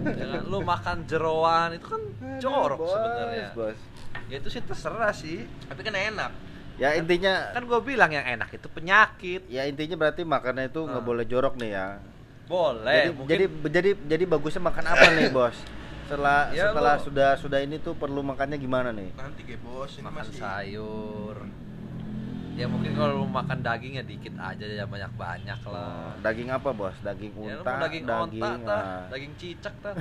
Jangan 0.01 0.42
lu 0.44 0.60
makan 0.60 0.98
jeroan 1.06 1.70
itu 1.72 1.86
kan 1.88 2.01
jorok 2.40 2.80
sebenarnya. 2.90 3.50
bos. 3.54 3.78
Ya 4.25 4.36
itu 4.36 4.50
sih 4.50 4.62
terserah 4.62 5.13
sih. 5.13 5.46
Tapi 5.63 5.82
kan 5.82 5.94
enak. 5.94 6.32
ya 6.74 6.98
intinya 6.98 7.54
Kan 7.54 7.63
gue 7.63 7.80
bilang 7.80 8.10
yang 8.10 8.25
enak 8.25 8.50
itu 8.50 8.66
penyakit. 8.68 9.46
ya 9.46 9.63
intinya 9.63 9.94
berarti 9.96 10.24
makannya 10.24 10.66
itu 10.68 10.82
nggak 10.82 10.98
Ah. 10.98 11.06
boleh 11.06 11.25
jorok 11.25 11.54
nih 11.56 11.72
ya 11.72 11.88
Boleh. 12.44 12.90
jadi, 12.90 13.12
mungkin 13.13 13.30
jadi 13.30 13.46
jadi 13.70 13.90
jadi 14.10 14.24
bagusnya 14.25 14.62
makan 14.63 14.86
apa 14.88 15.06
nih 15.12 15.30
bos 15.36 15.54
setelah 16.12 16.39
Ya, 16.51 16.63
setelah 16.68 16.94
lu- 16.94 17.03
sudah 17.03 17.30
sudah 17.38 17.60
ini 17.60 17.77
tuh 17.77 17.94
perlu 17.94 18.20
makannya 18.22 18.58
gimana 18.58 18.91
nih 18.91 19.10
Nanti 19.13 19.41
kayak 19.41 19.62
bos 19.62 19.91
ini 19.94 20.03
makan 20.03 20.15
masih 20.18 20.36
sayur. 20.36 21.38
Ya 22.51 22.68
mungkin 22.68 22.91
kalau 22.91 23.13
lu 23.18 23.25
makan 23.25 23.60
daging 23.60 23.96
ya 23.96 24.03
dikit 24.03 24.36
aja 24.36 24.60
jangan 24.60 24.91
banyak-banyak 24.91 25.60
lah. 25.65 26.12
daging 26.20 26.50
apa 26.50 26.70
bos 26.70 26.94
daging 27.00 27.32
Ya 27.38 27.56
unta 27.58 27.63
mau 27.70 27.82
daging 27.82 28.03
onta 28.03 28.50
tah, 28.62 28.75
ah. 28.75 29.01
daging 29.08 29.34
cicak 29.36 29.74
lu. 29.82 29.96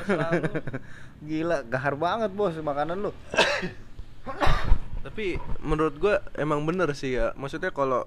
gila 1.23 1.62
gahar 1.64 1.95
banget 1.95 2.31
bos 2.33 2.59
makanan 2.59 2.99
lu 2.99 3.14
Tapi 5.00 5.38
menurut 5.61 5.95
gua 5.97 6.21
emang 6.35 6.61
bener 6.61 6.93
sih 6.93 7.14
ya. 7.14 7.33
Maksudnya 7.33 7.71
kalau 7.71 8.05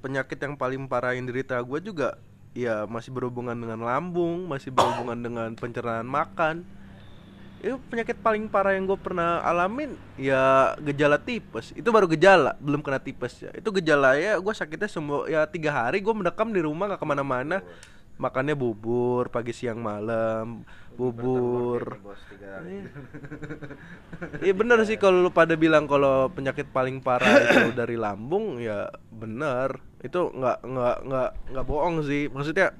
penyakit 0.00 0.38
yang 0.38 0.54
paling 0.54 0.86
parah 0.86 1.12
yang 1.12 1.26
derita 1.26 1.58
gua 1.60 1.76
juga 1.78 2.16
ya 2.54 2.86
masih 2.86 3.10
berhubungan 3.10 3.52
dengan 3.52 3.82
lambung, 3.82 4.46
masih 4.46 4.70
berhubungan 4.70 5.18
dengan 5.18 5.50
pencernaan 5.52 6.06
makan. 6.06 6.62
Itu 7.60 7.76
penyakit 7.88 8.18
paling 8.20 8.50
parah 8.50 8.74
yang 8.76 8.88
gue 8.88 8.98
pernah 8.98 9.40
alamin 9.44 9.94
ya 10.16 10.74
gejala 10.80 11.20
tipes. 11.20 11.70
Itu 11.76 11.92
baru 11.94 12.10
gejala, 12.10 12.56
belum 12.58 12.80
kena 12.80 13.00
tipes 13.00 13.44
ya. 13.44 13.50
Itu 13.54 13.70
gejala 13.74 14.16
ya 14.18 14.40
gue 14.40 14.54
sakitnya 14.54 14.88
semua 14.90 15.28
ya 15.30 15.46
tiga 15.48 15.70
hari 15.72 16.02
gue 16.02 16.14
mendekam 16.14 16.50
di 16.50 16.60
rumah 16.60 16.92
nggak 16.92 17.00
ke 17.00 17.08
mana-mana. 17.08 17.58
Makannya 18.14 18.54
bubur 18.54 19.26
pagi 19.26 19.50
siang 19.50 19.82
malam, 19.82 20.62
bubur. 20.94 21.98
Iya. 22.38 22.62
Iya 24.38 24.54
bener 24.54 24.78
sih 24.86 24.94
kalau 24.94 25.26
lu 25.26 25.30
pada 25.34 25.58
bilang 25.58 25.90
kalau 25.90 26.30
penyakit 26.30 26.70
paling 26.70 27.02
parah 27.02 27.42
itu 27.42 27.74
dari 27.80 27.98
lambung 27.98 28.62
ya 28.62 28.86
bener 29.10 29.82
itu 30.04 30.30
nggak 30.30 30.58
nggak 30.62 30.96
nggak 31.08 31.30
nggak 31.50 31.66
bohong 31.66 32.04
sih 32.06 32.30
maksudnya 32.30 32.70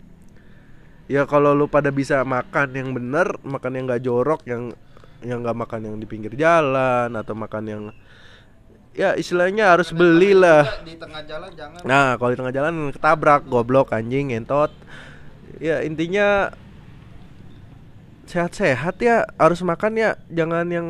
ya 1.10 1.28
kalau 1.28 1.52
lu 1.52 1.68
pada 1.68 1.92
bisa 1.92 2.24
makan 2.24 2.68
yang 2.72 2.88
bener 2.96 3.36
makan 3.44 3.72
yang 3.76 3.84
nggak 3.84 4.02
jorok 4.04 4.40
yang 4.48 4.72
yang 5.24 5.40
nggak 5.40 5.56
makan 5.56 5.80
yang 5.84 5.96
di 6.00 6.06
pinggir 6.08 6.32
jalan 6.36 7.12
atau 7.12 7.32
makan 7.36 7.64
yang 7.64 7.82
ya 8.94 9.18
istilahnya 9.18 9.74
harus 9.74 9.90
belilah 9.90 10.64
di 10.86 10.94
tengah 10.94 11.22
jalan 11.26 11.50
jangan 11.52 11.82
Nah, 11.82 12.14
kalau 12.16 12.30
di 12.32 12.38
tengah 12.38 12.54
jalan 12.54 12.74
ketabrak, 12.94 13.42
goblok, 13.50 13.90
anjing, 13.90 14.30
ngentot. 14.30 14.70
Ya 15.58 15.82
intinya 15.82 16.54
sehat-sehat 18.24 18.98
ya, 19.02 19.28
harus 19.36 19.60
makan 19.66 19.98
ya, 19.98 20.10
jangan 20.30 20.66
yang 20.70 20.88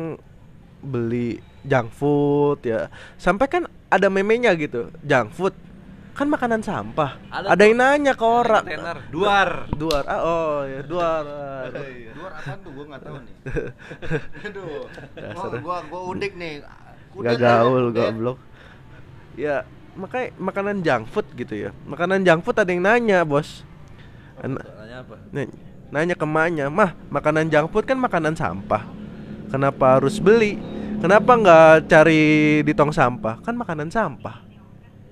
beli 0.85 1.41
junk 1.65 1.89
food 1.91 2.61
ya. 2.63 2.93
Sampai 3.17 3.49
kan 3.49 3.63
ada 3.89 4.07
memenya 4.07 4.53
gitu, 4.53 4.93
junk 5.01 5.33
food 5.33 5.53
kan 6.15 6.31
makanan 6.31 6.63
sampah. 6.63 7.19
Ada 7.27 7.47
Ada, 7.53 7.63
yang 7.67 7.75
nanya 7.75 8.13
ke 8.15 8.23
orang. 8.23 8.63
Kontainer, 8.63 8.97
duar. 9.11 9.49
Duar. 9.75 10.03
Ah, 10.07 10.19
oh 10.23 10.57
ya, 10.63 10.79
duar. 10.81 11.23
luar 12.15 12.31
apaan 12.39 12.57
tuh 12.63 12.71
gua 12.71 12.85
nggak 12.89 13.01
tahu 13.03 13.15
nih 13.21 13.35
aduh 14.47 14.87
Dasar. 15.13 15.35
gua 15.35 15.59
gua 15.59 15.77
gua 15.91 16.01
udik 16.15 16.33
nih 16.33 16.63
Gak 17.15 17.39
gaul, 17.39 17.95
goblok. 17.95 18.39
Ya, 19.35 19.63
makanya 19.95 20.35
makanan 20.35 20.83
junk 20.83 21.03
food 21.07 21.27
gitu 21.35 21.55
ya. 21.55 21.71
Makanan 21.87 22.27
junk 22.27 22.43
food 22.43 22.59
ada 22.59 22.67
yang 22.67 22.83
nanya, 22.83 23.23
Bos. 23.23 23.63
An- 24.43 24.59
Nanya 24.59 24.99
apa? 24.99 25.15
Nih, 25.31 25.47
nanya 25.95 26.15
ke 26.15 26.27
emaknya, 26.27 26.67
mah 26.67 26.91
makanan 27.07 27.47
junk 27.47 27.71
food 27.71 27.87
kan 27.87 27.95
makanan 27.95 28.35
sampah. 28.35 28.83
Kenapa 29.47 29.95
harus 29.95 30.19
beli? 30.19 30.59
Kenapa 30.99 31.39
nggak 31.39 31.87
cari 31.87 32.23
di 32.67 32.71
tong 32.75 32.91
sampah? 32.91 33.39
Kan 33.39 33.55
makanan 33.55 33.87
sampah. 33.87 34.43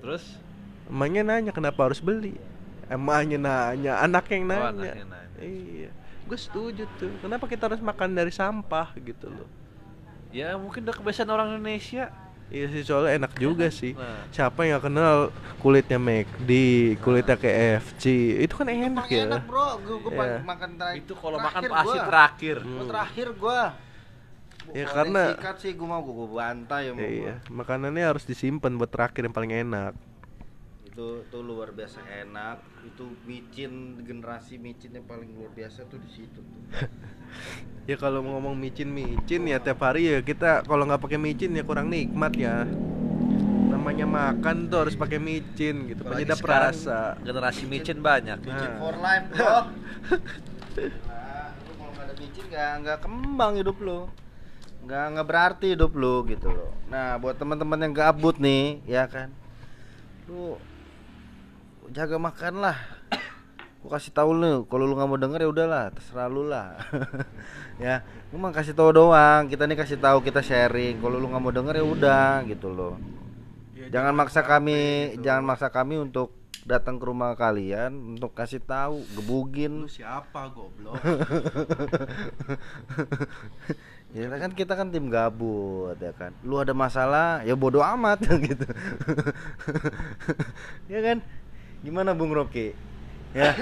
Terus? 0.04 0.43
Emaknya 0.86 1.22
nanya 1.22 1.50
kenapa 1.50 1.80
harus 1.82 1.98
beli? 1.98 2.36
Emaknya 2.86 3.38
nanya, 3.38 3.92
anak 3.98 4.28
yang 4.28 4.44
Oh, 4.44 4.48
nanya. 4.50 4.68
anaknya 4.92 5.06
nanya. 5.06 5.38
Iya, 5.40 5.88
gue 6.22 6.38
setuju 6.38 6.84
tuh. 6.94 7.12
Kenapa 7.18 7.44
kita 7.44 7.66
harus 7.66 7.80
makan 7.80 8.12
dari 8.12 8.30
sampah 8.30 8.92
gitu 8.96 9.26
loh? 9.26 9.48
Ya 10.30 10.52
mungkin 10.54 10.82
udah 10.82 10.94
kebiasaan 10.94 11.28
orang 11.28 11.48
Indonesia. 11.52 12.12
Iya 12.46 12.68
sih 12.68 12.84
soalnya 12.84 13.16
enak 13.18 13.32
juga 13.34 13.72
sih. 13.72 13.96
Nah. 13.96 14.28
Siapa 14.28 14.62
yang 14.62 14.76
gak 14.76 14.84
kenal 14.84 15.16
kulitnya 15.58 15.96
McD, 15.96 16.50
kulitnya 17.00 17.34
KFC, 17.34 18.04
itu 18.38 18.52
kan 18.52 18.68
enak 18.68 19.08
Paling 19.08 19.16
ya. 19.16 19.24
enak 19.26 19.42
bro 19.44 19.80
gua, 19.80 19.96
gua 19.98 20.12
Iya. 20.14 20.38
makan 20.44 20.70
terakhir 20.76 21.00
Itu 21.00 21.12
kalau 21.14 21.38
makan 21.38 21.50
terakhir 21.56 21.70
pasti 21.72 21.96
gua. 21.96 22.06
terakhir. 22.06 22.56
Hmm. 22.60 22.74
Gua 22.74 22.84
terakhir 22.86 23.28
gua 23.34 23.60
Ya, 24.66 24.84
karena- 24.86 25.28
yang 25.30 25.40
sikat 25.40 25.56
sih 25.60 25.72
gua 25.72 25.88
mau 25.88 26.00
gua, 26.02 26.14
gua 26.14 26.28
bantai 26.38 26.80
ya 26.84 26.92
Iya, 26.94 27.08
gua. 27.18 27.34
makanannya 27.54 28.04
harus 28.06 28.24
disimpan 28.24 28.72
buat 28.74 28.88
terakhir 28.88 29.24
yang 29.24 29.32
paling 29.32 29.52
enak. 29.54 29.92
Itu 30.94 31.26
itu 31.26 31.38
luar 31.42 31.74
biasa 31.74 32.06
enak 32.06 32.62
itu 32.86 33.18
micin 33.26 33.98
generasi 34.06 34.62
micin 34.62 34.94
yang 34.94 35.02
paling 35.02 35.26
luar 35.34 35.50
biasa 35.50 35.90
tuh 35.90 35.98
di 35.98 36.06
situ 36.06 36.38
tuh 36.38 36.62
Ya 37.84 37.98
kalau 37.98 38.22
ngomong 38.22 38.54
micin-micin 38.56 39.44
ya 39.44 39.58
tiap 39.58 39.82
hari 39.82 40.06
ya 40.06 40.22
kita 40.22 40.62
kalau 40.64 40.86
nggak 40.86 41.02
pakai 41.02 41.18
micin 41.18 41.52
ya 41.52 41.66
kurang 41.66 41.92
nikmat 41.92 42.32
ya. 42.32 42.64
Namanya 43.68 44.06
makan 44.08 44.72
tuh 44.72 44.86
harus 44.86 44.96
pakai 44.96 45.20
micin 45.20 45.90
gitu, 45.90 46.00
Apalagi 46.00 46.24
penyedap 46.24 46.40
rasa. 46.40 47.18
Generasi 47.20 47.66
micin 47.68 47.98
banyak. 48.00 48.38
micin 48.40 48.70
Nah. 48.72 48.78
for 48.80 48.94
life 48.96 49.26
bro 49.28 49.44
nah, 51.10 51.52
lu 51.60 51.72
kalau 51.76 51.90
nggak 51.92 52.04
ada 52.08 52.14
micin 52.16 52.44
nggak 52.48 52.72
nggak 52.80 52.98
kembang 53.02 53.52
hidup 53.58 53.76
lu 53.82 54.00
nggak 54.86 55.04
nggak 55.12 55.26
berarti 55.26 55.66
hidup 55.76 55.92
lu 55.92 56.24
gitu 56.24 56.48
loh 56.48 56.72
nah 56.86 57.18
buat 57.18 57.36
teman-teman 57.36 57.82
yang 57.82 57.92
gabut 57.92 58.36
nih 58.38 58.80
ya 58.86 59.04
kan 59.04 59.28
lu 60.24 60.56
jaga 61.94 62.18
makan 62.18 62.58
lah. 62.58 62.76
Gua 63.78 64.00
kasih 64.00 64.10
tahu 64.10 64.34
lu 64.34 64.66
kalau 64.66 64.88
lu 64.88 64.98
nggak 64.98 65.08
mau 65.08 65.20
denger 65.20 65.46
ya 65.46 65.48
udahlah 65.54 65.84
terserah 65.94 66.26
lu 66.26 66.50
lah. 66.50 66.74
Ya 67.74 68.06
lu 68.30 68.38
mah 68.38 68.54
kasih 68.54 68.70
tahu 68.70 68.94
doang. 68.94 69.50
Kita 69.50 69.66
nih 69.66 69.78
kasih 69.78 69.98
tahu 69.98 70.22
kita 70.22 70.42
sharing. 70.42 71.02
Kalau 71.02 71.18
lu 71.18 71.26
nggak 71.26 71.42
mau 71.42 71.50
denger 71.54 71.74
ya 71.82 71.86
udah 71.86 72.32
gitu 72.46 72.70
loh. 72.70 72.94
Ya, 73.74 73.98
jangan 73.98 74.14
maksa 74.14 74.46
kami 74.46 75.14
gitu. 75.18 75.26
jangan 75.26 75.42
maksa 75.42 75.66
kami 75.74 75.98
untuk 75.98 76.30
datang 76.62 77.02
ke 77.02 77.04
rumah 77.04 77.34
kalian 77.34 78.14
untuk 78.14 78.30
kasih 78.30 78.62
tahu 78.62 79.02
gebugin. 79.18 79.82
Lu 79.82 79.90
siapa 79.90 80.54
goblok? 80.54 80.94
ya 84.14 84.30
kan 84.30 84.54
kita 84.54 84.78
kan 84.78 84.94
tim 84.94 85.10
gabut 85.10 85.98
ya 85.98 86.14
kan. 86.14 86.30
Lu 86.46 86.62
ada 86.62 86.70
masalah 86.78 87.42
ya 87.42 87.58
bodoh 87.58 87.82
amat 87.82 88.22
gitu. 88.48 88.66
Ya 90.86 91.02
kan 91.02 91.18
gimana 91.84 92.16
bung 92.16 92.32
Rocky? 92.32 92.72
Ya. 93.36 93.52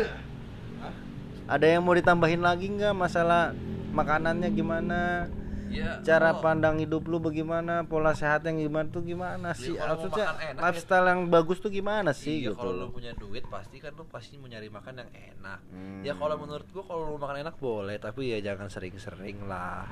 Ada 1.50 1.66
yang 1.66 1.82
mau 1.82 1.92
ditambahin 1.92 2.40
lagi 2.40 2.70
nggak? 2.70 2.94
Masalah 2.94 3.50
makanannya 3.90 4.48
gimana? 4.54 5.26
Ya, 5.72 6.04
cara 6.04 6.36
kalau- 6.36 6.44
pandang 6.44 6.76
hidup 6.78 7.08
lu 7.08 7.16
bagaimana? 7.16 7.80
Pola 7.88 8.12
sehat 8.12 8.44
yang 8.44 8.60
gimana 8.60 8.92
tuh 8.92 9.00
gimana 9.00 9.56
sih? 9.56 9.72
mau 9.72 9.96
maksudnya 9.96 10.28
enak 10.28 10.60
ya- 10.60 10.64
lifestyle 10.68 11.06
yang 11.08 11.20
bagus 11.32 11.64
tuh 11.64 11.72
gimana 11.72 12.12
sih 12.12 12.44
iya, 12.44 12.52
gitu 12.52 12.60
kalau 12.60 12.76
lu 12.76 12.86
punya 12.92 13.16
duit 13.16 13.40
pasti 13.48 13.80
kan 13.80 13.96
lu 13.96 14.04
pasti 14.04 14.36
mau 14.36 14.52
nyari 14.52 14.68
makan 14.68 15.00
yang 15.00 15.10
enak. 15.10 15.58
Hmm. 15.72 16.04
Ya 16.04 16.12
kalau 16.12 16.36
menurut 16.36 16.68
gua 16.76 16.84
kalau 16.84 17.02
lu 17.08 17.16
makan 17.16 17.40
enak 17.40 17.56
boleh, 17.56 17.96
tapi 17.96 18.36
ya 18.36 18.52
jangan 18.52 18.68
sering-sering 18.68 19.48
lah. 19.48 19.88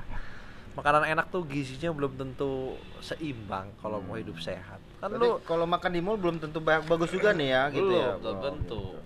Makanan 0.71 1.03
enak 1.03 1.27
tuh 1.27 1.43
gizinya 1.43 1.91
belum 1.91 2.15
tentu 2.15 2.79
seimbang 3.03 3.75
kalau 3.83 3.99
mau 3.99 4.15
hidup 4.15 4.39
sehat. 4.39 4.79
Kan 5.03 5.11
lu 5.19 5.43
kalau 5.43 5.67
makan 5.67 5.91
di 5.91 5.99
mall 5.99 6.15
belum 6.15 6.39
tentu 6.39 6.63
ba- 6.63 6.79
bagus 6.79 7.11
juga 7.11 7.35
nih 7.35 7.51
ya 7.51 7.63
gitu 7.69 7.91
belum, 7.91 7.99
ya 7.99 8.11
belum 8.17 8.37
tentu. 8.39 8.81
gitu. 8.95 8.99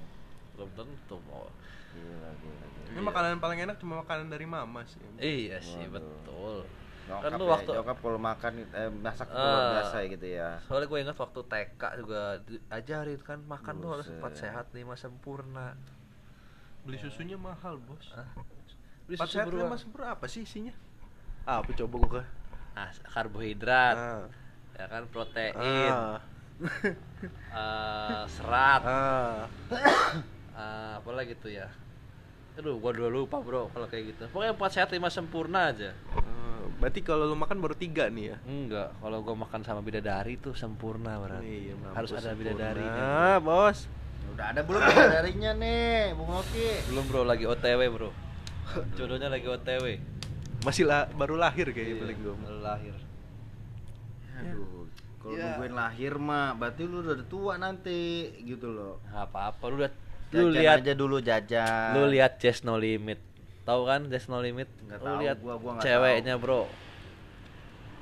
Belum 0.54 0.70
tentu 0.78 1.16
mau. 1.26 1.50
Gila, 1.92 2.30
gila, 2.38 2.66
gila. 2.70 2.90
Ini 2.94 3.02
makanan 3.02 3.42
paling 3.42 3.60
enak 3.66 3.76
cuma 3.82 3.94
makanan 4.06 4.30
dari 4.30 4.46
mama 4.46 4.86
sih. 4.86 5.02
Iya 5.18 5.58
sih, 5.58 5.90
Waduh. 5.90 5.98
betul. 5.98 6.56
Nyokap 7.06 7.22
Kan 7.22 7.32
lu 7.34 7.46
ya, 7.46 7.52
waktu 7.54 7.72
nyokap 7.74 7.98
kalau 8.02 8.20
makan 8.22 8.52
eh, 8.66 8.92
masak 8.94 9.28
Ah. 9.30 9.38
luar 9.38 9.62
biasa 9.74 9.96
ya 9.98 10.08
gitu 10.10 10.28
ya. 10.28 10.50
Soalnya 10.66 10.86
gue 10.86 11.00
ingat 11.02 11.18
waktu 11.18 11.40
TK 11.44 11.82
juga 11.98 12.22
diajarin 12.42 13.22
kan 13.22 13.40
makan 13.42 13.74
tuh 13.78 13.90
harus 13.90 14.08
empat 14.10 14.34
sehat 14.38 14.66
lima 14.74 14.94
sempurna. 14.94 15.74
Beli 16.86 16.98
susunya 17.02 17.38
mahal, 17.38 17.82
Bos. 17.82 18.14
Hah? 18.14 18.30
Beli 19.06 19.18
Empat 19.18 19.28
susu 19.30 19.38
sehat 19.42 19.50
lima 19.50 19.78
sempurna 19.78 20.14
apa 20.14 20.26
sih 20.26 20.46
isinya? 20.46 20.74
Apa 21.46 21.70
coba 21.72 21.96
gua 21.96 22.10
ke? 22.12 22.24
Nah, 22.76 22.90
karbohidrat, 23.08 23.96
Ah. 23.96 24.26
ya 24.74 24.86
kan 24.86 25.04
protein, 25.08 25.54
Ah. 25.54 26.18
eh, 27.54 28.24
serat, 28.28 28.82
Ah. 28.84 29.46
eh, 30.52 30.92
apa 30.98 31.10
lagi 31.12 31.38
tuh 31.38 31.50
ya? 31.50 31.70
Aduh, 32.56 32.80
gua 32.80 32.92
dulu 32.92 33.24
lupa 33.24 33.40
bro 33.40 33.68
kalau 33.70 33.86
kayak 33.86 34.16
gitu. 34.16 34.24
Pokoknya 34.30 34.56
empat 34.56 34.72
sehat 34.72 34.90
lima 34.90 35.08
sempurna 35.08 35.70
aja. 35.70 35.92
Ah, 36.12 36.24
Berarti 36.76 37.00
kalau 37.00 37.24
lu 37.26 37.36
makan 37.36 37.62
baru 37.62 37.72
tiga 37.72 38.10
nih 38.10 38.36
ya? 38.36 38.38
Enggak, 38.44 38.90
kalau 38.98 39.22
gua 39.22 39.36
makan 39.38 39.62
sama 39.62 39.80
bidadari 39.80 40.36
tuh 40.36 40.52
sempurna 40.52 41.16
berarti. 41.18 41.72
Iya, 41.72 41.74
Harus 41.94 42.12
ada 42.12 42.34
sempurna. 42.34 42.40
bidadari. 42.42 42.84
Ah, 42.84 43.38
bos. 43.40 43.88
Udah 44.28 44.52
ada 44.52 44.60
belum 44.60 44.82
darinya 44.84 45.52
nih, 45.54 46.12
Bung 46.12 46.34
Oki? 46.34 46.92
Belum 46.92 47.06
bro, 47.06 47.22
lagi 47.24 47.46
OTW 47.46 47.80
bro. 47.88 48.12
Jodohnya 48.98 49.30
lagi 49.30 49.48
OTW. 49.48 49.86
Masih 50.66 50.84
la- 50.84 51.08
baru 51.08 51.36
lahir 51.36 51.70
kayaknya 51.70 51.94
Iya, 51.94 52.02
paling 52.02 52.18
gue. 52.20 52.34
baru 52.36 52.60
lahir. 52.60 52.96
Aduh, 54.36 54.90
kalau 55.16 55.34
Ya. 55.34 55.44
nungguin 55.48 55.74
lahir 55.74 56.14
mah 56.18 56.46
berarti 56.54 56.82
lu 56.84 56.98
udah 57.00 57.16
tua 57.24 57.54
nanti 57.56 58.00
gitu 58.42 58.68
loh. 58.68 59.00
Nggak 59.06 59.26
apa-apa, 59.26 59.64
lu 59.70 59.78
lihat 59.80 59.94
lu 60.34 60.48
lihat 60.52 60.78
aja 60.82 60.94
dulu 60.94 61.18
jajan. 61.20 61.94
lu 61.94 62.10
lihat 62.10 62.36
Just 62.38 62.66
No 62.66 62.76
Limit. 62.76 63.22
Tahu 63.64 63.82
kan 63.84 64.02
Just 64.06 64.28
No 64.28 64.38
Limit? 64.38 64.68
Nggak 64.84 65.00
lu 65.00 65.06
tahu, 65.06 65.18
lihat 65.22 65.38
gua- 65.40 65.56
gua 65.56 65.72
nggak 65.74 65.86
ceweknya, 65.86 66.36
Bro. 66.36 66.68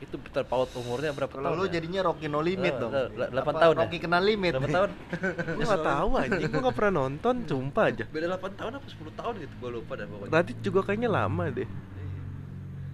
Itu 0.02 0.20
terpaut 0.26 0.68
umurnya 0.74 1.14
berapa 1.14 1.32
Kalau 1.32 1.54
tahun? 1.54 1.56
lu 1.56 1.66
ya? 1.66 1.72
jadinya 1.72 2.02
Rocky 2.04 2.28
No 2.28 2.42
Limit 2.42 2.74
Eh, 2.74 2.80
dong. 2.82 2.92
eh, 2.92 3.08
delapan 3.30 3.54
Apa, 3.54 3.62
tahun 3.62 3.74
ya? 3.74 3.80
Rocky 3.80 3.98
kena 4.00 4.20
limit. 4.20 4.52
Berapa 4.52 4.68
tahun? 4.74 4.90
Gue 5.56 5.64
gak 5.66 5.86
tahu 5.86 6.10
anjing, 6.18 6.50
gue 6.50 6.62
gak 6.62 6.76
pernah 6.76 6.94
nonton, 7.00 7.36
sumpah 7.46 7.84
aja. 7.88 8.04
Beda 8.06 8.26
8 8.30 8.52
tahun 8.54 8.72
apa 8.76 8.88
10 8.90 9.14
tahun 9.14 9.34
gitu, 9.40 9.54
gua 9.58 9.70
lupa 9.72 9.92
dah 9.96 10.06
pokoknya. 10.06 10.32
Radit 10.34 10.58
juga 10.60 10.80
kayaknya 10.82 11.08
lama 11.10 11.44
deh. 11.48 11.70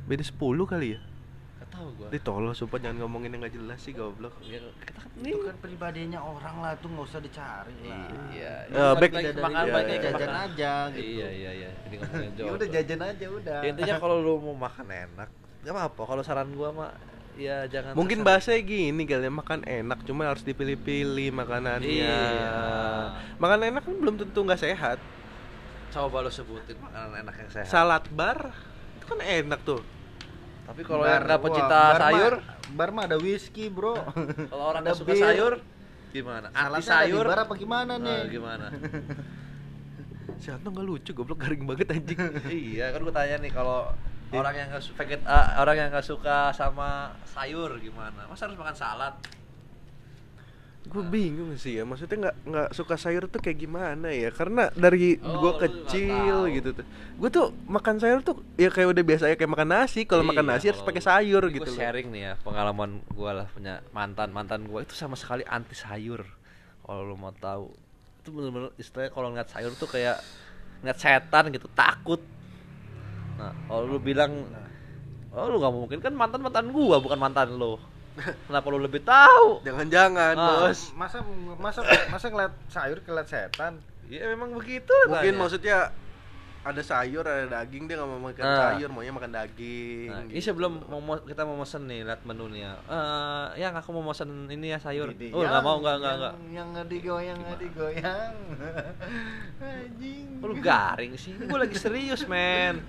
Beda 0.10 0.24
10 0.26 0.34
kali 0.66 0.88
ya. 0.90 1.00
Gak 1.60 1.70
tahu 1.70 1.88
gua. 1.94 2.08
Dia 2.10 2.20
tolong 2.20 2.52
sumpah 2.52 2.80
jangan 2.80 2.98
ngomongin 3.00 3.30
yang 3.30 3.46
gak 3.46 3.54
jelas 3.54 3.78
sih 3.78 3.94
goblok. 3.94 4.34
Ya, 4.42 4.58
kita 4.80 4.98
kan 4.98 5.10
Itu 5.20 5.38
kan 5.44 5.56
pribadinya 5.60 6.20
orang 6.20 6.56
lah 6.60 6.74
tuh 6.76 6.90
nggak 6.90 7.06
usah 7.06 7.22
dicari 7.22 7.76
lah. 7.86 8.10
Iya. 8.32 8.54
Eh, 8.66 8.94
back- 8.98 9.14
Baik, 9.14 9.26
dari 9.30 9.40
makan 9.40 9.62
iya, 9.62 9.72
baik 9.72 9.86
iya. 9.86 9.94
aja 9.94 10.02
jajan 10.02 10.18
makan. 10.26 10.42
aja 10.42 10.72
gitu. 10.90 11.06
Iya 11.06 11.28
iya 11.30 11.52
iya. 11.54 11.70
Ini 11.86 11.96
ngomongin 11.96 12.32
Ya 12.48 12.52
udah 12.52 12.68
jajan 12.68 13.00
aja 13.06 13.26
udah. 13.30 13.60
Ya, 13.62 13.68
intinya 13.70 13.96
kalau 14.04 14.18
lu 14.18 14.34
mau 14.42 14.56
makan 14.58 14.88
enak, 14.90 15.30
gak 15.62 15.72
apa-apa. 15.72 16.02
Kalau 16.08 16.24
saran 16.24 16.50
gua 16.52 16.70
mah 16.74 16.92
ya 17.38 17.64
jangan 17.68 17.94
Mungkin 17.94 18.20
terserah. 18.20 18.36
bahasanya 18.36 18.62
gini 18.66 19.04
kali 19.06 19.24
ya, 19.24 19.32
makan 19.32 19.60
enak 19.64 20.00
cuma 20.04 20.22
harus 20.26 20.42
dipilih-pilih 20.42 21.30
makanannya. 21.32 21.86
Iya. 21.86 22.20
Makan 23.38 23.60
enak 23.70 23.82
kan 23.84 23.94
belum 23.96 24.16
tentu 24.18 24.40
nggak 24.42 24.60
sehat. 24.60 24.98
coba 25.90 26.22
lu 26.22 26.30
sebutin 26.30 26.78
makanan 26.78 27.18
enak 27.20 27.36
yang 27.36 27.50
sehat. 27.50 27.66
Salad 27.66 28.06
bar 28.10 28.54
itu 28.96 29.06
kan 29.06 29.20
enak 29.20 29.60
tuh. 29.64 29.82
Tapi 30.70 30.82
kalau 30.84 31.02
yang 31.02 31.26
nggak 31.26 31.34
wah, 31.36 31.46
pecinta 31.50 31.80
mah- 31.82 31.98
sayur, 32.00 32.34
bar 32.72 32.90
mah 32.92 33.04
ada 33.04 33.18
whisky, 33.18 33.66
Bro. 33.68 33.98
kalau 34.46 34.64
orang 34.70 34.82
nggak 34.86 34.96
suka 34.96 35.12
bir. 35.12 35.20
sayur, 35.20 35.54
gimana? 36.10 36.48
Anti 36.52 36.82
sayur, 36.84 37.26
bar 37.26 37.40
apa 37.42 37.54
gimana 37.56 37.94
nih? 37.98 38.18
Nah, 38.20 38.30
gimana? 38.30 38.66
Si 40.40 40.48
Anto 40.48 40.70
nggak 40.70 40.86
lucu, 40.86 41.12
goblok 41.12 41.42
garing 41.42 41.66
banget 41.66 41.90
anjing. 41.90 42.16
iya 42.72 42.94
kan 42.94 43.02
gua 43.02 43.12
tanya 43.12 43.42
nih 43.42 43.52
kalau 43.52 43.92
Iya. 44.30 44.40
orang 44.40 44.56
yang 44.56 44.68
nggak 44.70 44.84
su- 44.86 44.94
veget, 44.94 45.26
ah, 45.26 45.58
orang 45.58 45.76
yang 45.76 45.90
nggak 45.90 46.06
suka 46.06 46.54
sama 46.54 47.12
sayur 47.26 47.82
gimana? 47.82 48.30
Masa 48.30 48.46
harus 48.46 48.56
makan 48.56 48.78
salad? 48.78 49.18
Gue 50.90 51.04
bingung 51.06 51.54
sih 51.54 51.78
ya, 51.78 51.86
maksudnya 51.86 52.18
nggak 52.18 52.36
nggak 52.50 52.70
suka 52.74 52.98
sayur 52.98 53.30
tuh 53.30 53.38
kayak 53.38 53.62
gimana 53.62 54.10
ya? 54.10 54.34
Karena 54.34 54.74
dari 54.74 55.22
Oh, 55.22 55.38
gue 55.38 55.54
kecil 55.62 56.50
gitu 56.50 56.74
tuh, 56.74 56.86
gue 57.16 57.30
tuh 57.30 57.54
makan 57.70 58.02
sayur 58.02 58.20
tuh 58.20 58.42
ya 58.58 58.74
kayak 58.74 58.98
udah 58.98 59.04
biasa 59.06 59.30
ya 59.30 59.38
kayak 59.38 59.54
makan 59.54 59.70
nasi. 59.70 60.04
Kalau 60.04 60.26
makan 60.26 60.44
Iya, 60.44 60.52
nasi 60.52 60.66
harus 60.74 60.82
pakai 60.82 61.00
sayur 61.00 61.46
Ini 61.46 61.56
gitu 61.56 61.70
loh. 61.70 61.78
sharing 61.78 62.08
nih 62.10 62.22
ya 62.22 62.34
pengalaman 62.42 63.06
gua 63.14 63.32
lah 63.38 63.48
punya 63.54 63.86
mantan. 63.90 64.34
Mantan 64.34 64.66
gua 64.66 64.82
itu 64.82 64.98
sama 64.98 65.14
sekali 65.14 65.46
anti 65.46 65.78
sayur 65.78 66.26
kalau 66.82 67.06
lu 67.06 67.14
mau 67.14 67.30
tahu. 67.32 67.70
Itu 68.20 68.34
bener-bener 68.34 68.74
istilahnya 68.76 69.14
kalau 69.14 69.30
ngeliat 69.30 69.48
sayur 69.48 69.70
tuh 69.78 69.86
kayak 69.86 70.18
ngeliat 70.82 70.98
setan 70.98 71.54
gitu 71.54 71.70
takut. 71.70 72.20
Nah 73.38 73.54
kalau 73.70 73.86
lu 73.86 74.02
bilang 74.02 74.34
oh 75.30 75.46
lu 75.46 75.62
nggak 75.62 75.70
mungkin 75.72 76.00
kan 76.02 76.14
mantan 76.18 76.42
mantan 76.42 76.74
gua 76.74 76.98
bukan 76.98 77.22
mantan 77.22 77.54
lo 77.54 77.78
kenapa 78.44 78.66
lu 78.68 78.78
lebih 78.78 79.02
tahu 79.02 79.62
Jangan-jangan 79.62 80.34
Ah. 80.34 80.48
bos. 80.64 80.92
Masa 80.94 81.18
masa 81.56 81.80
masa 82.08 82.26
ngeliat 82.28 82.54
sayur 82.68 83.00
ngeliat 83.00 83.26
setan? 83.26 83.80
ya 84.06 84.26
memang 84.26 84.54
begitu 84.54 84.90
Mungkin 85.06 85.22
tanya. 85.28 85.40
maksudnya 85.40 85.78
ada 86.60 86.82
sayur 86.82 87.24
ada 87.24 87.48
daging 87.48 87.88
dia 87.88 87.96
nggak 87.96 88.10
mau 88.10 88.20
makan 88.22 88.44
Ah. 88.44 88.58
sayur 88.70 88.90
maunya 88.90 89.10
makan 89.10 89.32
daging. 89.32 90.08
Nah, 90.08 90.22
ini 90.24 90.36
gitu. 90.36 90.50
sebelum 90.50 90.84
mau 90.84 91.00
kita 91.18 91.42
mau 91.42 91.56
mesen 91.56 91.84
nih 91.84 92.04
lihat 92.04 92.22
menu 92.22 92.46
nih 92.48 92.62
ya. 92.62 92.74
Eh, 92.82 93.46
yang 93.60 93.74
aku 93.74 93.90
mau 93.92 94.04
mesen 94.04 94.28
ini 94.48 94.70
ya 94.70 94.78
sayur. 94.78 95.08
Gini, 95.10 95.32
Oh, 95.32 95.40
nggak 95.40 95.62
mau, 95.62 95.78
nggak, 95.78 95.96
nggak, 95.98 96.16
nggak. 96.16 96.34
Yang 96.50 96.68
nggak 96.70 96.88
digoyang, 96.88 97.38
nggak 97.40 97.60
digoyang. 97.60 98.34
Anjing. 99.62 100.26
Lu 100.40 100.56
garing 100.58 101.12
sih? 101.16 101.32
Ini 101.32 101.46
gue 101.46 101.60
lagi 101.60 101.76
serius, 101.76 102.22
men. 102.26 102.80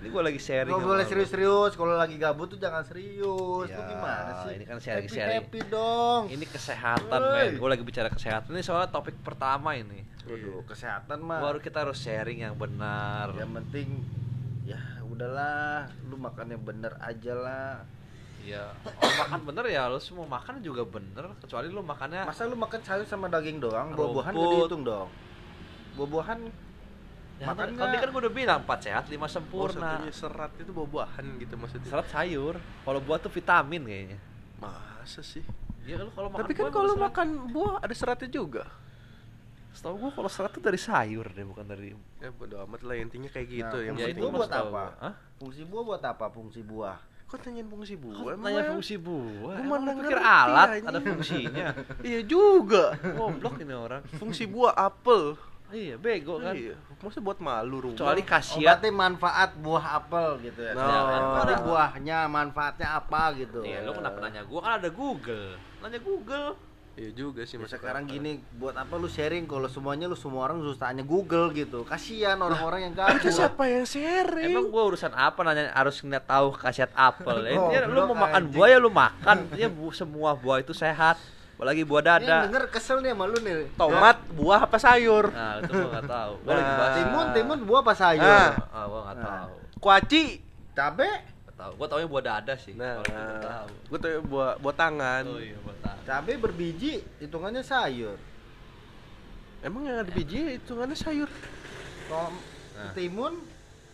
Ini 0.00 0.08
gue 0.08 0.22
lagi 0.24 0.38
sharing. 0.38 0.70
Gak 0.70 0.78
sama 0.78 0.88
boleh 0.88 1.04
lu. 1.04 1.10
serius-serius, 1.10 1.72
kalau 1.74 1.94
lagi 1.94 2.16
gabut 2.16 2.46
tuh 2.48 2.58
jangan 2.58 2.82
serius. 2.82 3.66
Lu 3.66 3.66
Ya, 3.68 3.82
gimana 3.84 4.30
sih? 4.42 4.54
ini 4.54 4.64
kan 4.64 4.78
sharing-sharing. 4.78 5.38
Happy, 5.40 5.58
happy 5.58 5.70
dong. 5.70 6.22
Ini 6.28 6.44
kesehatan, 6.44 7.20
men. 7.20 7.50
Gue 7.56 7.68
lagi 7.68 7.82
bicara 7.82 8.08
kesehatan. 8.08 8.50
Ini 8.50 8.62
soalnya 8.62 8.88
topik 8.88 9.18
pertama 9.20 9.74
ini. 9.74 10.02
Waduh, 10.24 10.64
kesehatan 10.64 11.18
mah. 11.20 11.40
Baru 11.40 11.58
kita 11.60 11.84
harus 11.84 12.00
sharing 12.00 12.44
yang 12.44 12.56
benar. 12.56 13.32
Yang 13.36 13.50
penting 13.60 13.88
ya 14.64 14.80
udahlah, 15.04 15.88
lu 16.08 16.16
makannya 16.16 16.56
bener 16.56 16.96
aja 17.00 17.32
lah. 17.36 17.72
Iya. 18.44 18.76
Kalau 18.84 19.14
makan 19.24 19.40
bener 19.48 19.64
ya, 19.72 19.88
lu 19.88 20.00
semua 20.00 20.28
makan 20.28 20.60
juga 20.60 20.84
bener. 20.84 21.32
Kecuali 21.40 21.68
lu 21.72 21.80
makannya 21.80 22.28
Masa 22.28 22.44
lu 22.44 22.56
makan 22.56 22.80
sayur 22.84 23.06
sama 23.08 23.28
daging 23.32 23.60
doang, 23.60 23.96
buah-buahan 23.96 24.32
gak 24.36 24.48
dihitung 24.52 24.82
dong. 24.84 25.08
Buah-buahan 25.96 26.40
Ya, 27.34 27.50
makan 27.50 27.74
tadi 27.74 27.98
kan 27.98 28.08
gue 28.14 28.20
udah 28.30 28.34
bilang 28.34 28.58
empat 28.62 28.78
sehat, 28.86 29.10
lima 29.10 29.26
Oh, 29.26 29.32
sempurna. 29.32 29.98
satunya 29.98 30.14
serat 30.14 30.54
itu 30.54 30.70
buah-buahan 30.70 31.26
gitu 31.42 31.58
maksudnya. 31.58 31.90
Serat 31.90 32.06
sayur. 32.06 32.54
Kalau 32.62 33.00
buah 33.02 33.18
tuh 33.18 33.32
vitamin 33.34 33.82
kayaknya. 33.82 34.18
Masa 34.62 35.18
sih? 35.18 35.42
Ya 35.82 35.98
lu 35.98 36.14
kalau 36.14 36.30
makan 36.30 36.46
Tapi 36.46 36.52
kan 36.54 36.70
kalau 36.70 36.94
makan 36.94 37.28
buah 37.50 37.82
ada 37.82 37.90
seratnya 37.90 38.30
juga. 38.30 38.70
Setahu 39.74 39.94
gua 39.98 40.10
kalau 40.14 40.30
serat 40.30 40.50
tuh 40.50 40.62
dari 40.62 40.78
sayur 40.78 41.26
deh, 41.28 41.42
bukan 41.42 41.66
dari 41.66 41.90
Ya 42.16 42.30
bodo 42.30 42.62
amat 42.62 42.80
lah 42.80 42.94
intinya 42.94 43.26
kayak 43.26 43.48
gitu 43.50 43.76
Nah, 43.76 43.84
yang 43.84 43.94
Ya, 43.98 44.06
mah 44.14 44.30
buat 44.30 44.46
setahu 44.46 44.68
apa? 44.70 44.84
Hah? 45.02 45.14
Fungsi 45.36 45.62
buah 45.66 45.82
buat 45.82 46.02
apa? 46.02 46.24
Fungsi 46.30 46.60
buah. 46.62 46.96
Kok 47.24 47.38
tanyain 47.40 47.66
fungsi 47.66 47.94
buah? 47.98 48.14
Emang 48.30 48.46
tanya 48.46 48.62
ya? 48.62 48.70
fungsi 48.70 48.94
buah? 48.94 49.34
Gua 49.34 49.52
Emang 49.58 49.80
mana 49.82 49.92
pikir 49.98 50.18
alat 50.20 50.68
anjing. 50.70 50.86
ada 50.86 50.98
fungsinya. 51.02 51.66
Iya 52.08 52.20
juga. 52.22 52.84
Goblok 52.94 53.54
ini 53.58 53.74
orang. 53.74 54.02
Fungsi 54.14 54.46
buah 54.46 54.72
apel. 54.78 55.34
Iya, 55.74 55.98
bego 55.98 56.38
kan. 56.38 56.54
Iya. 56.54 56.78
Maksudnya 57.02 57.24
buat 57.26 57.38
malu 57.42 57.76
rumah. 57.82 57.98
Kecuali 57.98 58.22
Oh, 58.22 58.28
khasiat. 58.30 58.62
berarti 58.78 58.88
manfaat 58.94 59.50
buah 59.58 59.84
apel 59.98 60.28
gitu 60.46 60.60
ya. 60.62 60.72
No. 60.72 60.86
Jangan 60.86 61.22
berarti 61.26 61.54
buahnya 61.60 62.18
manfaatnya 62.30 62.88
apa 62.94 63.22
gitu. 63.34 63.60
Iya, 63.66 63.82
lu 63.82 63.90
kenapa 63.90 64.18
nanya 64.22 64.46
gua 64.46 64.60
kan 64.62 64.72
ada 64.78 64.90
Google. 64.94 65.58
Nanya 65.82 65.98
Google. 65.98 66.48
Iya 66.94 67.10
juga 67.10 67.42
sih 67.42 67.54
Ya, 67.54 67.66
masuk 67.66 67.74
sekarang 67.76 68.06
gini 68.06 68.38
buat 68.54 68.70
apa 68.72 68.94
lu 68.94 69.06
sharing 69.06 69.44
kalau 69.44 69.66
semuanya 69.66 70.06
lu 70.06 70.14
semua 70.14 70.46
orang 70.46 70.62
terus 70.62 70.78
tanya 70.78 71.02
Google 71.02 71.50
gitu. 71.50 71.82
Kasihan 71.82 72.38
orang-orang 72.38 72.86
yang 72.86 72.94
Itu 72.94 73.02
gabut. 73.18 73.34
siapa 73.34 73.62
yang 73.66 73.82
sharing? 73.84 74.46
Emang 74.48 74.70
gua 74.70 74.86
urusan 74.86 75.10
apa 75.10 75.42
nanya 75.42 75.74
harus 75.74 75.98
ngeliat 75.98 76.22
tahu 76.22 76.54
khasiat 76.54 76.94
apel. 76.94 77.42
Ya, 77.42 77.52
Oh, 77.52 77.66
intinya 77.66 77.80
lu 77.88 78.00
mau 78.06 78.16
makan 78.20 78.40
anjing. 78.40 78.54
buah 78.54 78.68
ya 78.68 78.78
lu 78.78 78.90
makan. 78.90 79.36
Ya 79.54 79.66
bu, 79.66 79.90
semua 79.90 80.30
buah 80.32 80.60
itu 80.60 80.70
sehat. 80.70 81.18
Apalagi 81.54 81.82
buah 81.82 81.98
Ini 82.00 82.08
dada. 82.22 82.36
denger 82.46 82.64
kesel 82.68 82.98
nih 82.98 83.10
sama 83.10 83.24
lu 83.26 83.38
nih. 83.38 83.54
Tomat, 83.74 84.16
buah 84.30 84.60
apa 84.62 84.76
sayur? 84.76 85.24
Nah, 85.28 85.58
itu 85.60 85.70
gua 85.72 85.86
enggak 85.88 86.06
tahu. 86.08 86.32
Gua 86.40 86.52
lagi 86.52 86.62
Nah. 86.64 86.76
bahas. 86.76 86.94
Timun, 86.94 87.26
timun 87.32 87.58
buah 87.64 87.80
apa 87.82 87.94
sayur? 87.96 88.22
Ah. 88.22 88.52
Ah, 88.70 88.84
gua 88.84 89.00
enggak 89.02 89.16
Nah. 89.16 89.26
tahu. 89.26 89.54
Kuaci. 89.80 90.24
Cabe, 90.72 91.10
tahu. 91.64 91.72
Gua 91.80 91.86
taunya 91.88 92.08
buah 92.08 92.24
dada 92.24 92.54
sih. 92.60 92.76
Nah, 92.76 93.00
Kalau 93.00 93.72
gua 93.88 93.98
tuh 93.98 94.10
buah 94.28 94.52
buah 94.60 94.76
tangan. 94.76 95.22
Oh 95.24 95.40
iya, 95.40 95.56
buah 95.64 95.76
dada. 95.80 96.00
cabe 96.04 96.36
berbiji 96.36 97.00
hitungannya 97.18 97.64
sayur. 97.64 98.20
Emang 99.64 99.88
yang 99.88 100.04
ada 100.04 100.12
biji 100.12 100.60
hitungannya 100.60 100.92
sayur. 100.92 101.30
Tom, 102.04 102.36
Nah. 102.74 102.92
timun, 102.92 103.34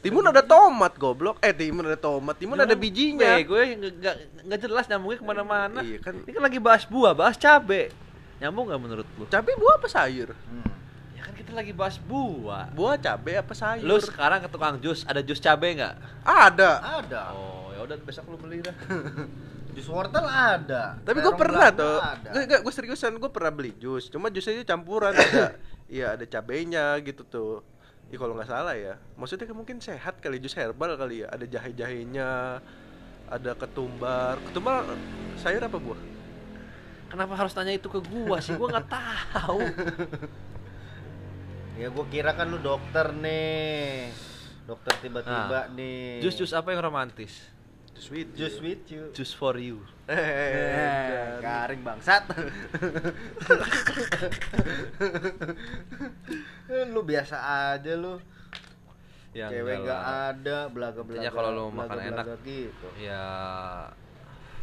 Timun 0.00 0.24
ada 0.24 0.40
tomat 0.40 0.96
goblok. 0.96 1.36
Eh 1.44 1.52
timun 1.52 1.84
ada 1.84 2.00
tomat. 2.00 2.32
Timun 2.40 2.56
ada 2.56 2.72
bijinya. 2.72 3.36
Gue 3.44 3.76
nggak 3.76 4.16
nggak 4.48 4.60
jelas 4.64 4.88
nyambungnya 4.88 5.18
ke 5.20 5.26
mana-mana. 5.28 5.80
Iya 5.84 6.00
kan. 6.00 6.16
Ini 6.24 6.30
kan 6.32 6.42
lagi 6.42 6.56
bahas 6.56 6.88
buah, 6.88 7.12
bahas 7.12 7.36
cabe. 7.36 7.92
Nyambung 8.40 8.72
nggak 8.72 8.80
menurut 8.80 9.06
lu? 9.20 9.28
Cabai 9.28 9.52
buah 9.60 9.76
apa 9.76 9.88
sayur? 9.92 10.32
hmm. 10.32 10.72
Ya 11.12 11.20
kan 11.28 11.36
kita 11.36 11.52
lagi 11.52 11.76
bahas 11.76 12.00
buah. 12.00 12.72
Buah 12.72 12.96
cabai 12.96 13.44
apa 13.44 13.52
sayur? 13.52 13.84
Lu 13.84 14.00
sekarang 14.00 14.40
ke 14.40 14.48
tukang 14.48 14.80
jus, 14.80 15.04
ada 15.04 15.20
jus 15.20 15.36
cabe 15.36 15.76
nggak? 15.76 15.94
ada. 16.24 16.70
ada. 17.04 17.22
Oh, 17.36 17.59
ya 17.59 17.59
udah 17.90 17.98
besok 18.06 18.30
lu 18.30 18.38
beli 18.38 18.62
dah. 18.62 18.76
Jus 19.74 19.86
wortel 19.86 20.22
ada. 20.22 20.94
Tapi 21.02 21.18
gue 21.18 21.34
pernah 21.34 21.74
tuh. 21.74 21.98
Gue 22.30 22.42
gak 22.46 22.62
gue 22.62 22.74
seriusan 22.74 23.18
gue 23.18 23.30
pernah 23.30 23.50
beli 23.50 23.74
jus. 23.74 24.06
Cuma 24.10 24.30
jusnya 24.30 24.54
itu 24.54 24.66
campuran 24.66 25.10
ada. 25.10 25.58
Iya 25.90 26.14
ada 26.14 26.22
cabenya 26.22 26.94
gitu 27.02 27.26
tuh. 27.26 27.66
Ya 28.10 28.18
kalau 28.18 28.38
nggak 28.38 28.46
salah 28.46 28.78
ya. 28.78 28.94
Maksudnya 29.18 29.50
kan 29.50 29.58
mungkin 29.58 29.82
sehat 29.82 30.22
kali 30.22 30.38
jus 30.38 30.54
herbal 30.54 30.94
kali 30.94 31.22
ya. 31.22 31.30
Ada 31.30 31.50
jahe-jahenya. 31.50 32.62
Ada 33.26 33.58
ketumbar. 33.58 34.38
Ketumbar 34.46 34.86
sayur 35.38 35.62
apa 35.62 35.78
buah? 35.78 35.98
Kenapa 37.10 37.34
harus 37.34 37.50
tanya 37.50 37.74
itu 37.74 37.90
ke 37.90 37.98
gua 38.02 38.38
sih? 38.38 38.54
Gua 38.54 38.70
nggak 38.70 38.86
tahu. 38.86 39.58
Ya 41.80 41.88
gua 41.88 42.04
kira 42.12 42.36
kan 42.36 42.50
lu 42.52 42.60
dokter 42.60 43.08
nih. 43.14 44.12
Dokter 44.68 44.92
tiba-tiba 45.00 45.64
Nah, 45.64 45.72
nih. 45.72 46.20
Jus-jus 46.20 46.52
apa 46.52 46.76
yang 46.76 46.84
romantis? 46.84 47.48
Sweet. 48.00 48.32
Just 48.32 48.64
with 48.64 48.88
you. 48.88 49.12
Just 49.12 49.36
for 49.36 49.60
you. 49.60 49.84
Eh, 50.08 51.36
garing 51.44 51.84
bangsat. 51.84 52.24
Eh, 56.70 56.84
lu 56.88 57.04
biasa 57.04 57.36
aja 57.76 57.92
lu. 57.94 58.16
Ya, 59.30 59.46
Cewek 59.46 59.86
lah. 59.86 60.34
ada, 60.34 60.66
belaga 60.72 61.06
belaga. 61.06 61.22
Intinya 61.22 61.30
kalau 61.30 61.50
lu 61.54 61.64
makan 61.70 61.98
enak. 62.02 62.26
gitu. 62.42 62.88
Ya 62.98 63.22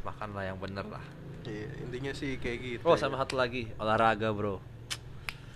makanlah 0.04 0.44
yang 0.44 0.58
bener 0.60 0.84
lah. 0.88 1.04
Iya, 1.48 1.68
intinya 1.88 2.12
sih 2.12 2.36
kayak 2.42 2.58
gitu. 2.60 2.84
Oh 2.84 3.00
sama 3.00 3.16
satu 3.22 3.40
lagi 3.40 3.72
olahraga 3.80 4.34
bro. 4.36 4.60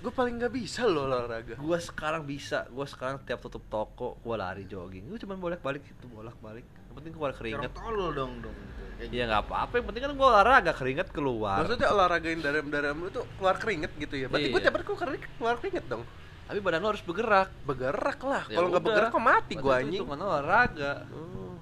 Gue 0.02 0.14
paling 0.16 0.40
nggak 0.40 0.54
bisa 0.56 0.88
loh 0.88 1.06
olahraga. 1.12 1.60
Gua 1.60 1.78
sekarang 1.78 2.24
bisa. 2.24 2.64
Gua 2.72 2.88
sekarang 2.88 3.20
tiap 3.28 3.44
tutup 3.44 3.62
toko 3.68 4.16
gua 4.24 4.40
lari 4.40 4.64
jogging. 4.64 5.12
Gua 5.12 5.20
cuma 5.20 5.36
bolak 5.36 5.60
balik 5.60 5.84
itu 5.84 6.06
bolak 6.08 6.36
balik. 6.40 6.64
Yang 6.92 6.96
penting 6.98 7.14
keluar 7.16 7.32
keringet. 7.32 7.64
Orang 7.64 7.74
tolol 7.74 8.12
dong 8.12 8.34
dong. 8.44 8.56
gitu. 9.00 9.10
Ya 9.10 9.24
nggak 9.26 9.42
apa-apa. 9.48 9.74
Yang 9.74 9.86
penting 9.88 10.02
kan 10.04 10.12
gua 10.14 10.28
olahraga 10.30 10.72
keringet 10.76 11.08
keluar. 11.10 11.58
Maksudnya 11.58 11.88
olahragain 11.90 12.38
dalam-dalam 12.38 12.96
lu 12.98 13.10
tuh 13.10 13.26
keluar 13.34 13.56
keringet 13.56 13.90
gitu 13.96 14.14
ya. 14.14 14.28
Berarti 14.28 14.46
gue 14.46 14.54
Iya. 14.54 14.62
tiap 14.62 14.74
hari 14.76 14.84
keluar 14.84 15.00
keringet, 15.02 15.30
keluar 15.40 15.56
keringet 15.58 15.86
dong. 15.88 16.04
Tapi 16.44 16.60
badan 16.60 16.78
lu 16.78 16.88
harus 16.92 17.02
bergerak. 17.02 17.50
Bergerak 17.64 18.20
lah. 18.22 18.44
Ya 18.46 18.56
Kalau 18.60 18.68
nggak 18.70 18.84
bergerak 18.84 19.10
kok 19.10 19.24
mati 19.24 19.54
gue 19.56 19.58
itu 19.58 19.72
anjing. 19.72 19.98
hitungan 19.98 20.20
olahraga. 20.22 20.94
Oh. 21.10 21.56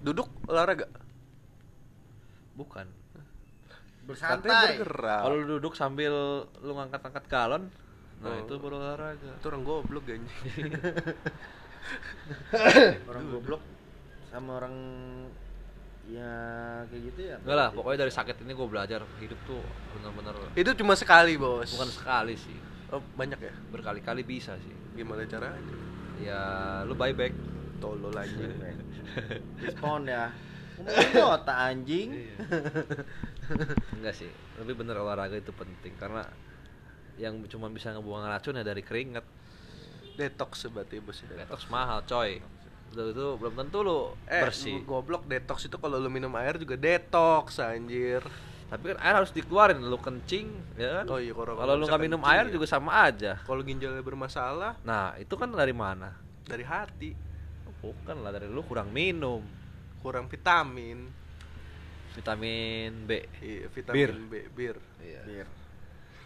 Duduk 0.00 0.28
olahraga. 0.46 0.86
Bukan. 2.54 2.86
bersantai. 4.06 4.78
bergerak. 4.78 5.20
Kalau 5.20 5.36
duduk 5.44 5.74
sambil 5.74 6.14
lu 6.62 6.72
ngangkat-ngangkat 6.72 7.24
galon, 7.26 7.74
nah 8.22 8.30
Oh. 8.30 8.38
itu 8.38 8.54
baru 8.54 8.78
olahraga. 8.78 9.34
itu 9.34 9.44
orang 9.44 9.60
goblok 9.60 10.06
anjing. 10.06 10.30
orang 13.10 13.24
goblok 13.28 13.60
sama 14.36 14.60
orang 14.60 14.76
ya 16.06 16.32
kayak 16.86 17.02
gitu 17.10 17.20
ya. 17.26 17.36
Enggak 17.42 17.56
lah, 17.56 17.68
pokoknya 17.72 17.98
dari 18.04 18.12
sakit 18.12 18.36
ini 18.44 18.52
gue 18.52 18.68
belajar 18.68 19.00
hidup 19.18 19.40
tuh 19.42 19.58
bener-bener 19.96 20.34
itu 20.54 20.70
cuma 20.76 20.94
sekali, 20.94 21.34
Bos. 21.34 21.72
bukan 21.74 21.90
sekali 21.90 22.34
sih, 22.38 22.54
Oh, 22.94 23.02
banyak 23.16 23.40
ya? 23.40 23.50
berkali-kali 23.72 24.22
bisa 24.22 24.54
sih. 24.62 24.74
Gimana 24.94 25.26
caranya? 25.26 25.58
Ya 26.22 26.40
lu 26.86 26.94
buyback. 26.94 27.34
Tolol 27.76 28.14
anjing. 28.14 28.54
Respon 29.64 30.06
ya. 30.06 30.30
Otak 31.34 31.56
anjing. 31.72 32.30
Enggak 33.96 34.14
sih, 34.14 34.30
lebih 34.60 34.78
bener 34.78 34.96
olahraga 34.96 35.34
itu 35.34 35.50
penting 35.50 35.96
karena 35.96 36.22
yang 37.16 37.40
cuma 37.48 37.66
bisa 37.68 37.90
ngebuang 37.90 38.24
racun 38.24 38.56
ya 38.56 38.64
dari 38.64 38.84
keringet. 38.84 39.24
Detox 40.16 40.64
berarti 40.72 40.96
bos 40.96 41.20
ya, 41.20 41.44
Detox 41.44 41.68
mahal, 41.68 42.00
coy. 42.04 42.40
Itu, 42.88 43.02
itu 43.12 43.26
belum 43.36 43.54
tentu 43.56 43.78
lu 43.80 44.14
Eh, 44.26 44.42
bersih. 44.42 44.80
goblok 44.82 45.24
detox 45.24 45.64
itu 45.64 45.76
kalau 45.76 45.96
lu 45.96 46.08
minum 46.08 46.30
air 46.34 46.56
juga 46.56 46.74
detox 46.74 47.58
anjir. 47.58 48.22
Tapi 48.66 48.82
kan 48.90 48.98
air 48.98 49.14
harus 49.16 49.30
dikeluarin, 49.30 49.78
lu 49.78 49.94
kencing, 49.96 50.50
ya 50.74 51.02
kan? 51.02 51.04
Oh 51.06 51.18
iya, 51.18 51.30
kalau- 51.30 51.54
kalau 51.54 51.74
lu 51.76 51.86
nggak 51.86 52.02
minum 52.02 52.22
air 52.24 52.46
ya. 52.46 52.52
juga 52.52 52.66
sama 52.66 53.04
aja. 53.04 53.38
Kalau 53.40 53.62
ginjalnya 53.62 54.02
bermasalah 54.02 54.74
Nah, 54.82 55.14
itu 55.16 55.30
kan 55.32 55.46
dari 55.48 55.70
mana? 55.70 56.10
dari 56.42 56.62
hati, 56.62 57.10
Bukan 57.76 58.18
lah 58.18 58.30
dari 58.30 58.46
lu 58.46 58.66
kurang 58.66 58.90
minum 58.90 59.42
kurang 60.00 60.26
vitamin. 60.26 61.06
vitamin 62.12 63.04
B. 63.04 63.10
Iya, 63.38 63.68
vitamin 63.68 64.26
B, 64.26 64.34
bir. 64.48 64.76
Iya. 64.98 65.20
Bir. 65.22 65.46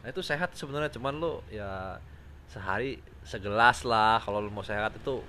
Nah, 0.00 0.08
itu 0.08 0.22
sehat 0.22 0.54
sebenarnya 0.54 0.88
cuman 0.88 1.18
lu 1.18 1.42
ya 1.48 1.98
sehari 2.46 2.96
segelas 3.20 3.82
lah 3.82 4.16
kalau 4.18 4.38
lu 4.38 4.48
mau 4.48 4.62
sehat 4.62 4.94
itu 4.94 5.20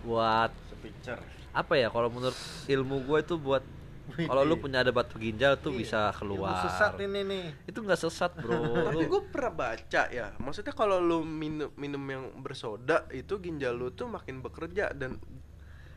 buat 0.00 0.50
Sepicture. 0.66 1.20
apa 1.50 1.74
ya 1.74 1.88
kalau 1.88 2.08
menurut 2.08 2.36
ilmu 2.66 3.04
gue 3.04 3.18
itu 3.20 3.36
buat 3.36 3.64
kalau 4.10 4.42
lu 4.42 4.58
punya 4.58 4.82
ada 4.82 4.90
batu 4.90 5.14
ginjal 5.16 5.54
tuh 5.54 5.70
bisa 5.70 6.10
Ilmu 6.10 6.18
keluar. 6.34 6.66
sesat 6.66 6.98
ini 6.98 7.22
nih. 7.22 7.46
Itu 7.62 7.78
nggak 7.78 7.94
sesat, 7.96 8.34
Bro. 8.34 8.58
Tapi 8.90 9.06
gue 9.06 9.22
pernah 9.30 9.54
baca 9.54 10.02
ya, 10.10 10.34
maksudnya 10.34 10.74
kalau 10.74 10.98
lu 10.98 11.22
minum 11.22 11.70
minum 11.78 12.02
yang 12.02 12.24
bersoda 12.36 13.06
itu 13.10 13.38
ginjal 13.38 13.70
lu 13.70 13.94
tuh 13.94 14.10
makin 14.10 14.42
bekerja 14.42 14.90
dan 14.90 15.14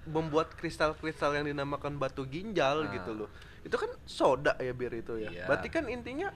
membuat 0.06 0.54
kristal-kristal 0.54 1.34
yang 1.34 1.48
dinamakan 1.48 1.98
batu 1.98 2.30
ginjal 2.30 2.86
Nah. 2.86 2.94
gitu 2.94 3.12
loh. 3.18 3.30
Itu 3.66 3.82
kan 3.82 3.90
soda 4.06 4.54
ya 4.62 4.78
bir 4.78 4.94
itu 4.94 5.18
ya. 5.18 5.34
Iya. 5.34 5.46
Berarti 5.50 5.74
kan 5.74 5.90
intinya 5.90 6.30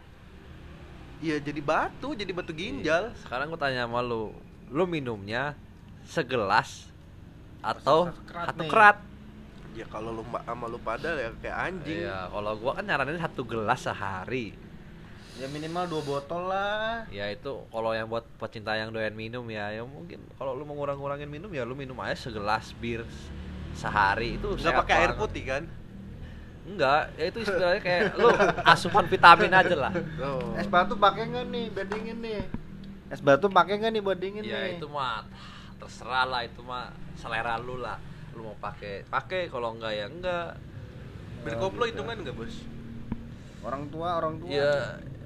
ya 1.19 1.37
jadi 1.37 1.61
batu, 1.61 2.17
jadi 2.17 2.31
batu 2.33 2.57
ginjal. 2.57 3.13
Iya. 3.13 3.21
Sekarang 3.21 3.53
gue 3.53 3.59
tanya 3.59 3.85
sama 3.85 4.01
lu, 4.01 4.33
lu 4.73 4.89
minumnya 4.89 5.53
segelas 6.09 6.89
atau 7.67 8.07
Satu 8.07 8.63
kerat? 8.71 8.97
Ya 9.75 9.85
kalau 9.91 10.09
lu 10.09 10.23
ma- 10.25 10.41
sama 10.41 10.65
lu 10.65 10.79
pada 10.81 11.13
ya 11.13 11.29
kayak 11.37 11.57
anjing. 11.69 12.01
Iya, 12.07 12.31
kalau 12.33 12.51
gua 12.57 12.71
kan 12.79 12.83
nyaranin 12.87 13.19
satu 13.21 13.41
gelas 13.45 13.83
sehari. 13.85 14.55
Ya 15.37 15.45
minimal 15.53 15.85
dua 15.85 16.01
botol 16.01 16.49
lah. 16.49 17.05
Ya 17.13 17.29
itu 17.29 17.61
kalau 17.69 17.93
yang 17.93 18.09
buat 18.09 18.25
pecinta 18.41 18.73
yang 18.73 18.89
doyan 18.89 19.13
minum 19.13 19.45
ya, 19.53 19.69
ya 19.69 19.85
mungkin 19.85 20.17
kalau 20.33 20.57
lu 20.57 20.65
mau 20.65 20.73
ngurang-ngurangin 20.81 21.29
minum 21.29 21.53
ya 21.53 21.61
lu 21.61 21.77
minum 21.77 21.93
aja 22.01 22.17
segelas 22.17 22.73
bir 22.81 23.05
sehari 23.77 24.41
itu 24.41 24.57
Nggak 24.57 24.81
pakai 24.81 24.95
air 24.97 25.13
putih 25.13 25.43
kan? 25.45 25.63
Enggak, 26.67 27.13
ya 27.15 27.25
itu 27.29 27.39
istilahnya 27.45 27.81
kayak 27.85 28.03
lu 28.17 28.27
asupan 28.65 29.05
vitamin 29.05 29.53
aja 29.53 29.75
lah. 29.77 29.93
Oh. 30.19 30.57
Es 30.57 30.65
batu 30.65 30.97
pakai 30.97 31.29
nggak 31.29 31.45
nih 31.53 31.65
buat 31.69 31.87
dingin 31.87 32.17
nih? 32.17 32.41
Es 33.13 33.21
batu 33.21 33.45
pakai 33.47 33.77
nggak 33.77 33.91
nih 33.93 34.01
buat 34.01 34.17
dingin 34.17 34.41
Ya 34.41 34.67
nih? 34.67 34.81
itu 34.81 34.89
mah 34.89 35.21
terserah 35.77 36.25
lah 36.25 36.41
itu 36.43 36.61
mah 36.61 36.89
selera 37.13 37.57
lu 37.57 37.77
lah. 37.77 37.97
Lu 38.33 38.45
mau 38.45 38.57
pakai 38.57 39.05
pakai 39.05 39.47
kalau 39.47 39.73
enggak 39.73 39.93
ya 39.93 40.05
enggak. 40.05 40.49
Bir 41.45 41.53
Oh, 41.55 41.69
koplo 41.69 41.85
gitu. 41.85 42.01
hitungan 42.01 42.17
enggak, 42.21 42.35
Bos? 42.35 42.55
Orang 43.61 43.89
tua, 43.89 44.17
orang 44.17 44.35
tua. 44.37 44.49
Ya 44.49 44.73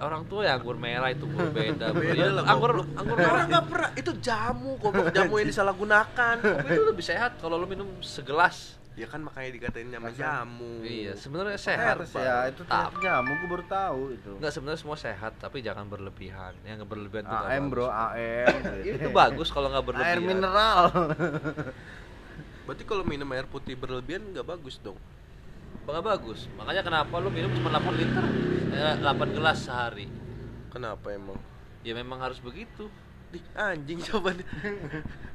orang 0.01 0.25
tua 0.25 0.41
ya 0.43 0.57
anggur 0.57 0.75
merah 0.75 1.07
itu 1.07 1.25
berbeda. 1.25 1.89
bro. 1.93 2.01
Beda 2.01 2.17
Ya, 2.17 2.27
lah, 2.33 2.43
anggur 2.49 2.71
anggur 2.97 3.17
merah 3.17 3.43
nggak 3.45 3.65
pernah 3.69 3.89
itu 3.93 4.11
jamu, 4.17 4.75
goblok 4.81 5.13
jamu 5.13 5.33
yang 5.37 5.49
disalahgunakan. 5.49 6.35
Kopi 6.41 6.67
itu 6.67 6.83
lebih 6.89 7.05
sehat 7.05 7.37
kalau 7.37 7.55
lu 7.55 7.69
minum 7.69 7.87
segelas. 8.01 8.80
Ya 8.91 9.07
kan 9.07 9.23
makanya 9.23 9.49
dikatain 9.55 9.87
nama 9.87 10.11
jamu. 10.11 10.83
Iya, 10.83 11.15
sebenarnya 11.15 11.55
sehat. 11.55 11.95
Harus 11.95 12.11
ya, 12.11 12.51
itu 12.51 12.61
Tapi- 12.67 12.99
ternyata 12.99 12.99
jamu 12.99 13.31
gue 13.39 13.49
baru 13.49 13.65
tahu 13.65 14.01
itu. 14.19 14.31
Enggak 14.35 14.51
sebenarnya 14.51 14.79
semua 14.83 14.97
sehat, 14.99 15.31
tapi 15.39 15.57
jangan 15.63 15.87
berlebihan. 15.87 16.53
Yang 16.67 16.83
berlebihan 16.85 17.23
itu 17.23 17.35
nggak 17.35 17.51
AM 17.55 17.65
bro. 17.71 17.87
AM. 17.87 18.55
Itu 18.99 19.09
bagus 19.15 19.47
kalau 19.49 19.71
nggak 19.71 19.85
berlebihan. 19.87 20.11
Air 20.11 20.21
mineral. 20.21 20.81
Berarti 22.67 22.83
kalau 22.85 23.03
minum 23.07 23.27
air 23.31 23.47
putih 23.47 23.79
berlebihan 23.79 24.21
nggak 24.35 24.45
bagus 24.45 24.75
dong. 24.83 24.99
Nggak 25.87 26.05
bagus. 26.05 26.51
Makanya 26.59 26.83
kenapa 26.83 27.15
lu 27.17 27.31
minum 27.31 27.51
cuma 27.57 27.71
8 27.73 27.95
liter, 27.95 28.23
eh, 28.75 28.95
8 29.01 29.29
gelas 29.33 29.57
sehari. 29.65 30.07
Kenapa 30.71 31.11
emang? 31.15 31.39
Ya 31.81 31.95
memang 31.95 32.19
harus 32.21 32.37
begitu. 32.43 32.91
Di 33.31 33.39
anjing 33.53 33.99
coba 34.11 34.35
deh. 34.35 34.43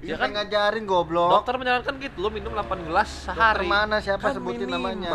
Ya 0.00 0.14
kan 0.14 0.28
kan 0.28 0.44
ngajarin 0.44 0.84
goblok. 0.84 1.32
Dokter 1.32 1.56
menyarankan 1.56 1.96
gitu, 1.96 2.16
lu 2.18 2.28
minum 2.28 2.52
8 2.52 2.68
gelas 2.84 3.08
sehari. 3.24 3.64
Dokter 3.64 3.64
mana 3.66 3.96
siapa 3.98 4.20
Kan 4.22 4.36
sebutin 4.36 4.68
minimal. 4.68 4.92
namanya? 4.92 5.10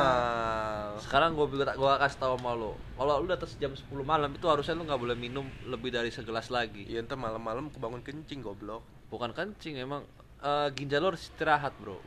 Sekarang 0.97 1.31
gua 1.31 1.45
gua, 1.45 1.69
gua 1.71 1.93
kasih 1.97 2.17
tahu 2.19 2.33
sama 2.35 2.51
lu. 2.53 2.73
Kalau 2.95 3.13
lu 3.17 3.25
di 3.25 3.33
atas 3.33 3.53
jam 3.55 3.69
10 3.69 3.85
malam 4.01 4.29
itu 4.29 4.45
harusnya 4.45 4.73
lu 4.73 4.83
nggak 4.83 4.97
boleh 4.99 5.13
minum 5.15 5.45
lebih 5.63 5.89
dari 5.89 6.09
segelas 6.09 6.49
lagi. 6.49 6.83
Iya 6.83 7.01
ntar 7.01 7.15
malam-malam 7.15 7.69
kebangun 7.69 8.01
kencing 8.01 8.41
goblok. 8.41 8.81
Bukan 9.07 9.29
kencing, 9.29 9.77
emang 9.77 10.01
eh, 10.39 10.67
ginjal 10.73 10.99
lu 10.99 11.07
harus 11.09 11.21
istirahat, 11.23 11.77
Bro. 11.77 12.01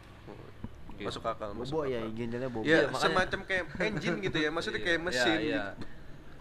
Masuk 0.97 1.23
akal, 1.23 1.51
masuk 1.53 1.75
Bobo 1.77 1.87
ya, 1.87 1.99
akal. 2.01 2.15
ginjalnya 2.15 2.47
bobo. 2.49 2.63
Ya, 2.63 2.71
Iya, 2.77 2.87
makanya- 2.87 3.03
semacam 3.27 3.41
kayak 3.45 3.65
engine 3.85 4.17
gitu 4.23 4.39
ya, 4.39 4.49
maksudnya 4.49 4.79
kayak 4.81 4.95
Iya, 4.97 5.05
mesin. 5.05 5.27
iya, 5.33 5.43
iya. 5.45 5.63
gitu. 5.75 5.87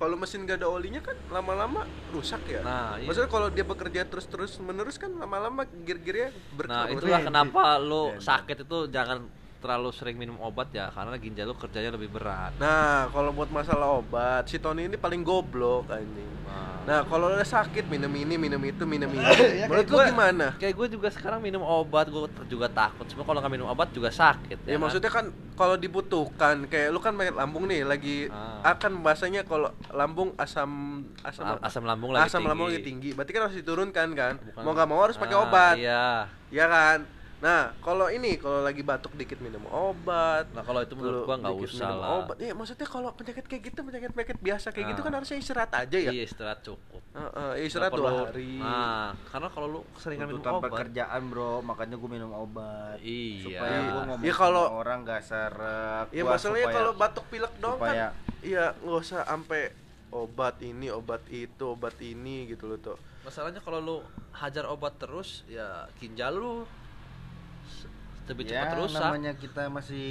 Kalau 0.03 0.19
mesin 0.19 0.43
gak 0.43 0.59
ada 0.59 0.67
olinya 0.67 0.99
kan 0.99 1.15
lama-lama 1.31 1.87
rusak 2.11 2.43
ya. 2.51 2.59
Nah, 2.59 2.99
iya. 2.99 3.07
Maksudnya 3.07 3.31
kalau 3.31 3.47
dia 3.47 3.63
bekerja 3.63 4.03
terus-terus 4.03 4.59
menerus 4.59 4.99
kan 4.99 5.15
lama-lama 5.15 5.63
gear-gearnya 5.63 6.35
berkerut. 6.59 6.75
Nah, 6.75 6.91
itulah 6.91 7.19
kenapa 7.23 7.79
lu 7.79 8.11
Iya, 8.11 8.19
sakit 8.19 8.67
itu 8.67 8.91
jangan 8.91 9.23
terlalu 9.63 9.89
sering 9.89 10.15
minum 10.15 10.35
obat 10.37 10.67
ya 10.69 10.91
karena 10.91 11.15
ginjal 11.15 11.47
lu 11.47 11.55
kerjanya 11.55 11.89
lebih 11.89 12.11
berat. 12.11 12.51
Nah, 12.57 13.07
kalau 13.07 13.31
buat 13.31 13.47
masalah 13.47 13.95
obat, 13.95 14.43
si 14.45 14.59
Tony 14.59 14.85
ini 14.85 14.95
paling 14.95 15.23
goblok 15.23 15.87
anjing. 15.87 16.27
Nah, 16.43 16.75
Nah, 16.83 16.99
kalau 17.01 17.31
udah 17.31 17.47
sakit 17.47 17.87
minum 17.87 18.11
ini, 18.11 18.35
minum 18.35 18.59
itu, 18.59 18.83
minum 18.83 19.07
ini. 19.07 19.23
Ya, 19.55 19.65
Menurut 19.65 19.87
lu 19.87 20.03
gimana? 20.03 20.51
kayak 20.53 20.75
gue 20.75 20.87
juga 20.91 21.07
sekarang 21.07 21.39
minum 21.39 21.63
obat 21.63 22.05
gue 22.05 22.19
juga 22.45 22.67
takut. 22.67 23.07
Cuma 23.07 23.23
kalau 23.23 23.39
nggak 23.39 23.53
minum 23.53 23.65
obat 23.65 23.87
juga 23.89 24.11
sakit. 24.11 24.59
Ya, 24.61 24.75
kan? 24.75 24.79
maksudnya 24.83 25.07
kan 25.07 25.25
kalau 25.53 25.79
dibutuhkan 25.79 26.67
kayak 26.67 26.91
lu 26.91 26.99
kan 26.99 27.13
main 27.13 27.31
lambung 27.31 27.63
nih 27.63 27.81
lagi 27.83 28.27
Ah. 28.27 28.59
akan 28.67 28.99
bahasanya 28.99 29.41
kalau 29.41 29.71
lambung 29.89 30.35
asam 30.35 30.69
asam 31.21 31.45
A- 31.47 31.63
asam 31.63 31.83
lambung 31.83 32.11
lagi 32.11 32.27
asam 32.27 32.41
tinggi. 32.41 32.49
lambung 32.49 32.67
lagi 32.67 32.81
tinggi. 32.83 33.09
Berarti 33.13 33.31
kan 33.31 33.41
harus 33.41 33.55
diturunkan 33.55 34.07
kan. 34.11 34.33
Bukan- 34.41 34.61
Mau 34.61 34.71
nggak 34.73 34.89
mau 34.89 34.99
harus 34.99 35.15
pakai 35.15 35.35
Ah, 35.35 35.41
obat. 35.41 35.75
Iya. 35.77 36.05
Ya 36.51 36.65
kan? 36.67 36.97
Nah, 37.43 37.75
kalau 37.83 38.07
ini 38.07 38.39
kalau 38.39 38.63
lagi 38.63 38.79
batuk 38.79 39.19
dikit 39.19 39.43
minum 39.43 39.59
obat. 39.67 40.47
Nah, 40.55 40.63
kalau 40.63 40.79
itu 40.79 40.95
menurut 40.95 41.27
gua 41.27 41.35
nggak 41.35 41.55
usah 41.59 41.91
minum 41.91 41.99
lah. 41.99 42.09
Obat. 42.23 42.35
Iya, 42.39 42.53
maksudnya 42.55 42.87
kalau 42.87 43.11
penyakit 43.11 43.43
kayak 43.43 43.63
gitu, 43.67 43.79
penyakit-penyakit 43.83 44.39
biasa 44.39 44.71
kayak 44.71 44.95
gitu 44.95 45.01
Ah. 45.03 45.05
kan 45.05 45.13
harusnya 45.19 45.37
istirahat 45.43 45.71
aja 45.75 45.97
ya. 45.99 46.11
Iya, 46.15 46.23
istirahat 46.23 46.63
cukup. 46.63 47.03
Heeh, 47.03 47.27
ya 47.27 47.43
Nggak 47.51 47.67
istirahat 47.67 47.91
dua 47.91 48.11
hari. 48.15 48.53
Nah, 48.63 49.11
karena 49.27 49.47
kalau 49.51 49.67
lu 49.67 49.79
keseringan 49.91 50.27
minum 50.31 50.39
obat, 50.39 50.71
pekerjaan 50.71 51.21
bro, 51.27 51.59
makanya 51.59 51.95
gue 51.99 52.09
minum 52.09 52.31
obat. 52.31 52.97
Iya. 53.03 53.43
Supaya 53.43 53.77
gue 53.83 54.01
ngomong 54.07 54.23
Iya, 54.23 54.33
kalau- 54.33 54.69
orang 54.73 54.99
gak 55.03 55.21
serak. 55.21 56.05
Iya, 56.15 56.23
Gua 56.23 56.31
masalahnya 56.31 56.63
supaya- 56.63 56.77
kalau 56.79 56.91
batuk 56.95 57.25
pilek 57.27 57.53
dong 57.59 57.75
supaya- 57.75 58.15
kan. 58.15 58.39
Iya, 58.39 58.65
nggak 58.77 59.01
usah 59.03 59.19
sampai 59.27 59.61
obat 60.11 60.55
ini, 60.61 60.87
obat 60.87 61.27
itu, 61.27 61.63
obat 61.65 61.99
ini 61.99 62.47
gitu 62.47 62.71
loh 62.71 62.79
tuh. 62.79 62.95
masalahnya 63.23 63.59
kalau 63.59 63.79
lu 63.79 63.97
hajar 64.33 64.67
obat 64.67 64.99
terus, 64.99 65.47
ya 65.47 65.87
ginjal 65.95 66.35
lu 66.35 66.67
lebih 68.23 68.47
ya, 68.47 68.63
cepat 68.63 68.79
rusak. 68.79 69.01
namanya 69.03 69.31
kita 69.35 69.67
masih 69.67 70.07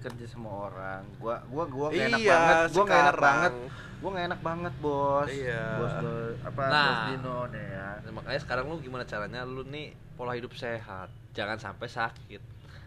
kerja 0.00 0.24
sama 0.24 0.48
orang. 0.72 1.04
Gua 1.20 1.36
gua 1.52 1.64
gua 1.68 1.86
gak 1.92 2.08
enak 2.08 2.20
Iya, 2.24 2.32
banget. 2.32 2.56
Gua 2.72 2.84
gak 2.88 3.00
enak 3.04 3.18
banget. 3.20 3.52
Gua 4.00 4.10
gak 4.16 4.24
enak 4.24 4.40
banget, 4.40 4.74
Bos. 4.80 5.28
Iya. 5.28 5.64
Bos, 5.76 5.92
bos 6.00 6.36
apa 6.48 6.62
Nah. 6.64 6.80
Bos 6.88 7.00
Dino 7.12 7.36
deh 7.52 7.66
ya. 7.68 7.88
Nah, 8.00 8.12
makanya 8.16 8.40
sekarang 8.40 8.64
lu 8.72 8.80
gimana 8.80 9.04
caranya 9.04 9.40
lu 9.44 9.62
nih 9.68 9.86
pola 10.16 10.32
hidup 10.32 10.56
sehat, 10.56 11.12
jangan 11.36 11.60
sampai 11.60 11.88
sakit. 11.92 12.40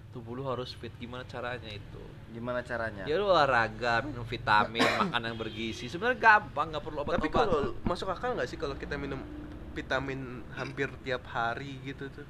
Tubuh 0.10 0.34
lu 0.34 0.44
harus 0.50 0.74
fit. 0.74 0.94
Gimana 0.98 1.22
caranya 1.30 1.70
itu? 1.70 2.02
Gimana 2.34 2.66
caranya? 2.66 3.06
Ya 3.06 3.22
lu 3.22 3.30
olahraga, 3.30 4.02
minum 4.02 4.26
vitamin, 4.26 4.82
makan 5.06 5.22
yang 5.30 5.38
bergizi. 5.38 5.86
Sebenarnya 5.86 6.18
gampang, 6.18 6.74
nggak 6.74 6.82
perlu 6.82 7.06
obat-obat. 7.06 7.22
Tapi 7.22 7.30
kalau 7.30 7.78
masuk 7.86 8.10
akal 8.10 8.34
nggak 8.34 8.50
sih 8.50 8.58
kalau 8.58 8.74
kita 8.74 8.98
minum 8.98 9.22
vitamin 9.78 10.42
hampir 10.58 10.90
tiap 11.06 11.22
hari 11.30 11.78
gitu 11.86 12.10
tuh? 12.10 12.26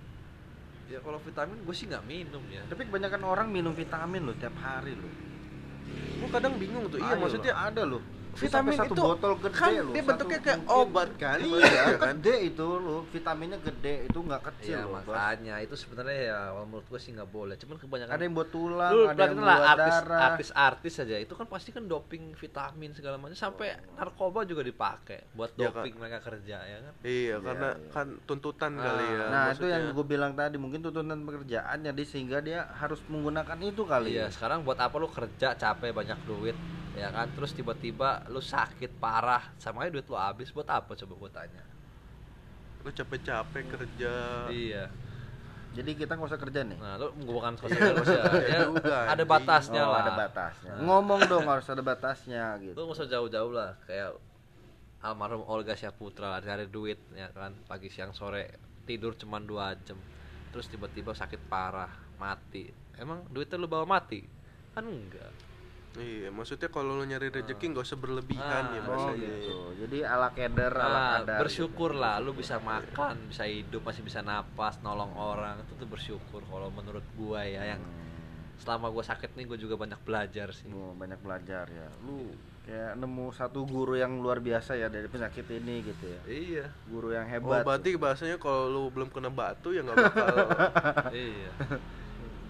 Ya 0.86 1.00
kalau 1.02 1.17
vitamin 1.17 1.58
gue 1.65 1.76
sih 1.76 1.86
nggak 1.89 2.06
minum 2.06 2.43
ya. 2.50 2.62
Tapi 2.69 2.86
kebanyakan 2.86 3.21
orang 3.26 3.48
minum 3.50 3.74
vitamin 3.74 4.21
loh 4.26 4.36
tiap 4.38 4.54
hari 4.62 4.93
loh. 4.93 5.12
Gua 6.21 6.30
kadang 6.32 6.58
bingung 6.58 6.89
tuh. 6.89 6.98
Iya, 6.98 7.13
Ada 7.13 7.21
maksudnya 7.21 7.54
loh, 7.54 7.67
ada 7.69 7.82
loh. 7.86 8.02
Vitamin 8.38 8.74
satu 8.74 8.91
itu 8.91 9.02
botol 9.02 9.34
gede 9.38 9.56
kan 9.56 9.69
loh. 9.71 9.84
dia 9.88 9.95
satu 9.98 10.10
bentuknya 10.10 10.39
kayak 10.39 10.60
obat 10.67 11.10
kan? 11.15 11.38
Iya, 11.38 11.56
Iya 11.58 11.84
kan? 11.95 12.13
gede 12.13 12.36
itu 12.45 12.67
loh. 12.67 13.00
Vitaminnya 13.08 13.60
gede, 13.60 13.93
itu 14.06 14.19
nggak 14.19 14.41
kecil 14.45 14.69
Iya 14.69 14.82
loh. 14.82 14.91
Bos. 14.98 15.08
makanya 15.08 15.56
itu 15.58 15.76
sebenarnya 15.76 16.19
ya 16.26 16.38
menurut 16.58 16.86
gue 16.86 17.00
sih 17.00 17.12
nggak 17.12 17.30
boleh. 17.30 17.56
Cuman 17.56 17.76
kebanyakan 17.78 18.12
Ada 18.12 18.21
yang 18.21 18.34
buat 18.34 18.50
tulang, 18.50 18.91
lu 18.91 19.02
ada 19.06 19.21
yang 19.21 19.36
buat 19.38 19.63
artis 19.69 19.95
darah. 19.98 20.19
artis 20.28 20.50
artis 20.52 20.93
aja 20.98 21.15
itu 21.17 21.34
kan 21.34 21.45
pasti 21.45 21.69
kan 21.69 21.84
doping 21.86 22.24
vitamin 22.34 22.91
segala 22.91 23.15
macam 23.15 23.34
sampai 23.34 23.67
narkoba 23.93 24.43
juga 24.43 24.62
dipakai 24.62 25.32
buat 25.32 25.52
Ya, 25.54 25.67
kan? 25.67 25.80
doping 25.80 25.95
mereka 25.95 26.19
kerja 26.21 26.58
ya 26.60 26.78
kan. 26.82 26.93
Iya, 27.02 27.36
karena 27.39 27.69
iya. 27.74 27.89
kan 27.89 28.08
tuntutan 28.26 28.71
Ah. 28.74 28.84
kali 28.86 29.06
ya. 29.06 29.26
Nah 29.26 29.43
itu 29.48 29.65
yang 29.65 29.84
maksudnya. 29.86 29.95
gue 29.95 30.06
bilang 30.08 30.32
tadi 30.34 30.56
mungkin 30.56 30.80
tuntutan 30.82 31.19
pekerjaan 31.21 31.78
jadi 31.82 32.04
sehingga 32.04 32.38
dia 32.39 32.67
harus 32.74 33.00
menggunakan 33.06 33.58
itu 33.62 33.82
kali 33.82 34.12
Iya, 34.12 34.28
ya. 34.28 34.28
sekarang 34.30 34.62
buat 34.62 34.76
apa 34.78 34.95
lu 34.95 35.08
kerja 35.08 35.56
capek 35.56 35.91
banyak 35.91 36.19
duit 36.26 36.58
ya 36.95 37.12
kan 37.12 37.27
terus 37.36 37.51
tiba-tiba 37.51 38.23
lu 38.31 38.39
sakit 38.39 38.97
parah 38.97 39.43
sama 39.60 39.84
aja 39.84 39.91
duit 39.91 40.08
lu 40.08 40.15
habis 40.15 40.49
buat 40.49 40.67
apa 40.67 40.95
coba 40.95 41.13
gue 41.15 41.31
tanya 41.31 41.63
lu 42.81 42.89
capek-capek 42.89 43.63
kerja. 43.65 44.13
iya 44.49 44.86
Jadi 45.75 45.91
kita 45.99 46.15
nggak 46.15 46.29
usah 46.31 46.39
kerja 46.39 46.63
nih. 46.63 46.79
nah 46.79 46.95
lu 46.95 47.12
bukan 47.27 47.51
sosial 47.60 47.99
ya, 47.99 48.23
ya 48.47 48.60
juga, 48.63 48.95
ada 49.12 49.12
anjing. 49.12 49.27
batasnya 49.27 49.81
Oh, 49.84 49.91
lah 49.91 49.99
ada 50.08 50.13
batasnya. 50.15 50.71
Nah. 50.71 50.81
Ngomong 50.88 51.21
dong 51.27 51.45
harus 51.51 51.67
ada 51.67 51.84
batasnya 51.84 52.43
lu 52.55 52.71
gitu. 52.71 52.79
nggak 52.79 52.95
usah 52.95 53.08
jauh-jauh 53.12 53.51
lah 53.51 53.75
kayak 53.84 54.15
almarhum 55.03 55.43
Olga 55.45 55.75
Syaputra 55.75 56.39
cari 56.39 56.65
duit 56.65 56.97
ya 57.12 57.27
kan 57.29 57.51
pagi 57.67 57.91
siang 57.91 58.15
sore 58.15 58.55
tidur 58.88 59.13
cuma 59.13 59.38
dua 59.38 59.75
jam 59.84 59.99
terus 60.49 60.65
tiba-tiba 60.65 61.12
sakit 61.12 61.45
parah 61.45 61.91
mati 62.15 62.71
emang 62.95 63.27
duitnya 63.27 63.60
lu 63.60 63.67
bawa 63.67 63.84
mati 63.84 64.23
kan 64.71 64.88
enggak 64.88 65.29
Iya, 65.95 66.27
maksudnya 66.27 66.67
kalau 66.67 66.91
lu 66.93 67.03
nyari 67.03 67.31
rezeki 67.31 67.65
nggak 67.71 67.86
usah 67.86 67.95
berlebihan 67.95 68.63
Ah, 68.67 68.73
ya 68.73 68.81
Oh 68.81 68.86
bahasanya. 68.86 69.31
gitu. 69.31 69.55
Jadi 69.79 69.97
ala 70.03 70.29
keder, 70.29 70.73
ala 70.73 70.89
Nah, 70.91 71.10
kadar. 71.21 71.39
bersyukur 71.39 71.91
lah 71.91 72.19
lu 72.19 72.31
bisa 72.31 72.60
makan, 72.60 73.31
bisa 73.31 73.47
hidup, 73.47 73.79
masih 73.81 74.03
bisa 74.03 74.19
napas, 74.19 74.79
nolong 74.79 75.12
orang 75.12 75.63
itu 75.63 75.71
tuh 75.73 75.88
bersyukur 75.88 76.43
kalau 76.43 76.67
menurut 76.69 77.03
gua 77.13 77.43
ya 77.43 77.63
yang 77.65 77.81
Hmm. 77.81 78.03
selama 78.58 78.88
gua 78.88 79.03
sakit 79.03 79.36
nih 79.36 79.45
gua 79.45 79.55
juga 79.55 79.75
banyak 79.75 79.99
belajar 80.01 80.51
sih. 80.51 80.67
Oh, 80.67 80.91
banyak 80.93 81.19
belajar 81.19 81.63
ya. 81.65 81.88
Lu 82.03 82.27
kayak 82.62 82.97
nemu 82.97 83.29
satu 83.31 83.63
guru 83.63 83.93
yang 83.93 84.19
luar 84.19 84.41
biasa 84.41 84.73
ya 84.73 84.89
dari 84.89 85.05
penyakit 85.05 85.45
ini 85.49 85.86
gitu 85.86 86.05
ya. 86.10 86.19
Iya, 86.25 86.65
Guru 86.84 87.13
yang 87.13 87.23
Oh, 87.39 87.55
hebat. 87.55 87.63
berarti 87.63 87.95
bahasanya 87.95 88.36
kalau 88.36 88.67
lu 88.67 88.81
belum 88.89 89.08
kena 89.08 89.29
batu 89.29 89.71
ya 89.71 89.79
nggak 89.79 89.95
bakal. 89.95 90.36
iya. 91.15 91.51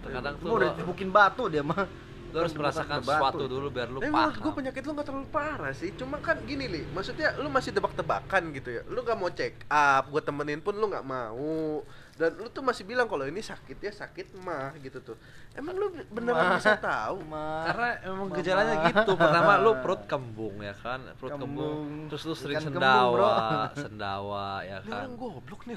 Terkadang 0.01 0.33
Lu 0.39 0.45
tuh 0.45 0.53
udah 0.55 0.69
lu, 0.71 0.77
dibukin 0.79 1.09
batu 1.11 1.45
dia 1.45 1.61
mah. 1.61 1.85
Lu 2.33 2.37
harus 2.41 2.53
merasakan 2.57 2.99
sesuatu 3.03 3.43
dulu 3.47 3.67
biar 3.71 3.87
lu 3.87 3.99
Tapi 4.03 4.11
menurut 4.11 4.33
paham. 4.33 4.43
gue 4.43 4.53
penyakit 4.59 4.81
lu 4.83 4.91
nggak 4.95 5.07
terlalu 5.07 5.27
parah 5.31 5.73
sih. 5.73 5.89
Cuma 5.95 6.17
kan 6.19 6.37
gini 6.43 6.65
li, 6.67 6.81
maksudnya 6.91 7.35
lu 7.39 7.47
masih 7.47 7.71
tebak-tebakan 7.71 8.51
gitu 8.51 8.69
ya. 8.75 8.81
Lu 8.91 9.03
nggak 9.03 9.17
mau 9.17 9.31
check 9.31 9.63
up, 9.71 10.11
gue 10.11 10.21
temenin 10.23 10.59
pun 10.59 10.75
lu 10.75 10.91
nggak 10.91 11.05
mau. 11.05 11.83
Dan 12.15 12.31
lu 12.33 12.47
tuh 12.47 12.63
masih 12.63 12.83
bilang 12.83 13.05
kalau 13.05 13.23
ini 13.23 13.37
sakit 13.37 13.75
ya 13.75 13.91
sakit 13.91 14.39
mah 14.39 14.71
gitu 14.79 15.03
tuh. 15.03 15.19
Emang 15.51 15.75
lu 15.75 15.91
beneran 16.07 16.47
Mah. 16.47 16.55
bisa 16.55 16.75
tahu? 16.75 17.19
Mah. 17.21 17.67
Karena 17.67 17.87
emang 18.01 18.25
Mama. 18.25 18.35
gejalanya 18.35 18.75
gitu. 18.85 19.11
Pertama 19.13 19.51
lu 19.57 19.71
perut 19.77 20.01
kembung 20.05 20.55
ya 20.57 20.71
kan, 20.73 21.03
perut 21.13 21.35
kembung. 21.35 21.75
Kembung. 21.83 22.07
Terus 22.07 22.23
lu 22.23 22.33
sering 22.33 22.55
Ikan 22.57 22.71
kembung, 22.71 23.11
bro. 23.11 23.27
sendawa, 23.27 23.35
sendawa 23.83 24.47
ya 24.61 24.79
kan. 24.81 25.05
orang 25.05 25.13
goblok 25.13 25.61
nih. 25.65 25.75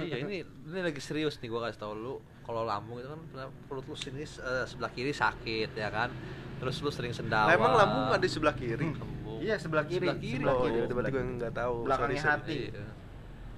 iya 0.00 0.16
ini 0.20 0.36
ini 0.42 0.80
lagi 0.80 0.98
serius 0.98 1.38
nih 1.38 1.46
gua 1.46 1.64
kasih 1.64 1.78
tau 1.78 1.94
lu 1.94 2.18
kalau 2.40 2.62
lambung 2.62 2.98
itu 2.98 3.06
kan 3.06 3.20
perut 3.64 3.84
lu 3.84 3.94
sini 3.94 4.22
eh, 4.22 4.64
sebelah 4.64 4.90
kiri 4.90 5.12
sakit 5.12 5.70
ya 5.72 5.86
kan 5.88 6.10
terus 6.58 6.76
lu 6.78 6.90
sering 6.90 7.10
sendawa 7.10 7.46
emang 7.48 7.72
lambung 7.72 8.10
ada 8.10 8.18
di 8.18 8.26
sebelah 8.26 8.52
kiri. 8.52 8.90
kembung 8.90 9.38
Iya, 9.38 9.54
sebelah 9.56 9.86
kiri. 9.86 10.04
sebelah 10.04 10.18
kiri 10.18 10.36
Sebelah 10.36 10.52
Oh, 10.52 10.60
kiri, 10.60 10.74
iya, 10.74 10.82
sebelah 10.82 10.92
berarti 10.92 11.10
gue 11.10 11.22
kiri. 11.22 11.36
nggak 11.38 11.52
tahu. 11.54 11.74
Belakangnya 11.80 12.18
sorry. 12.18 12.34
hati. 12.34 12.58
iya 12.68 12.84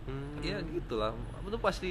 Hmm. 0.02 0.34
iya 0.38 0.58
gitulah 0.60 1.14
itu 1.40 1.58
pasti 1.58 1.90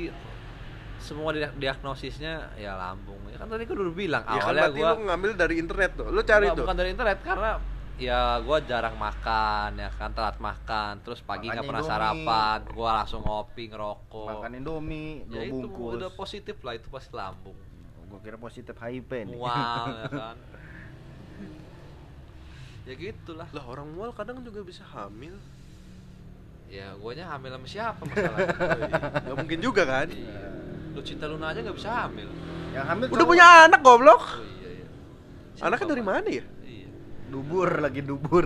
semua 0.97 1.32
dia- 1.32 1.50
diagnosisnya 1.52 2.54
ya 2.56 2.76
lambung 2.76 3.17
ya 3.26 3.36
kan 3.36 3.47
tadi 3.47 3.63
gua 3.63 3.76
udah 3.80 3.95
bilang 3.95 4.21
Ya 4.21 4.30
kan 4.30 4.38
awalnya 4.38 4.62
berarti 4.63 4.78
gua 4.78 4.89
lu 4.91 5.02
ngambil 5.04 5.32
dari 5.34 5.56
internet 5.58 5.91
tuh. 5.95 6.08
Lu 6.08 6.21
cari 6.21 6.45
tuh. 6.47 6.62
bukan 6.62 6.76
dari 6.76 6.89
internet 6.89 7.17
karena 7.21 7.52
ya 7.97 8.19
gua 8.39 8.58
jarang 8.60 8.95
makan 8.95 9.69
ya 9.78 9.89
kan 9.91 10.12
telat 10.12 10.38
makan 10.38 11.00
terus 11.00 11.19
pagi 11.19 11.47
nggak 11.47 11.63
pernah 11.63 11.80
Indomie. 11.80 11.97
sarapan 12.26 12.60
gua 12.69 12.89
langsung 12.97 13.21
ngopi 13.21 13.63
ngerokok 13.67 14.28
Makan 14.30 14.52
Indomie, 14.56 15.26
ya 15.28 15.41
itu 15.41 15.58
bungkus. 15.63 15.93
udah 15.97 16.10
positif 16.12 16.56
lah 16.60 16.74
itu 16.74 16.88
pasti 16.88 17.12
lambung 17.12 17.58
Gua 18.06 18.19
kira 18.19 18.36
positif 18.36 18.76
HIV 18.76 19.08
nih. 19.24 19.26
mual 19.32 19.86
ya 19.95 20.06
kan 20.21 20.36
ya 22.84 22.93
gitulah 22.95 23.47
Lah 23.47 23.63
orang 23.63 23.88
mual 23.88 24.12
kadang 24.12 24.41
juga 24.41 24.62
bisa 24.62 24.82
hamil. 24.84 25.38
Ya 26.72 26.96
guanya 26.96 27.26
hamil 27.28 27.52
sama 27.52 27.68
siapa 27.68 28.02
masalahnya 28.02 28.48
Gak 29.28 29.36
mungkin 29.36 29.60
juga 29.60 29.84
kan? 29.84 30.08
iya. 30.08 30.48
lu 30.92 31.02
cinta 31.02 31.28
Luna 31.28 31.52
aja 31.52 31.60
nggak 31.60 31.76
bisa 31.76 31.92
hamil 32.02 32.30
Yang 32.72 32.86
hamil 32.88 33.06
Udah 33.06 33.16
cowok. 33.18 33.28
punya 33.28 33.46
anak 33.68 33.82
goblok. 33.82 34.24
oh 34.24 34.48
iya 34.58 34.70
iya 34.74 34.88
Anaknya 35.60 35.88
dari 35.90 36.04
mana 36.04 36.28
ya? 36.28 36.44
iya 36.64 36.88
dubur 37.28 37.70
lagi 37.78 38.02
dubur. 38.02 38.46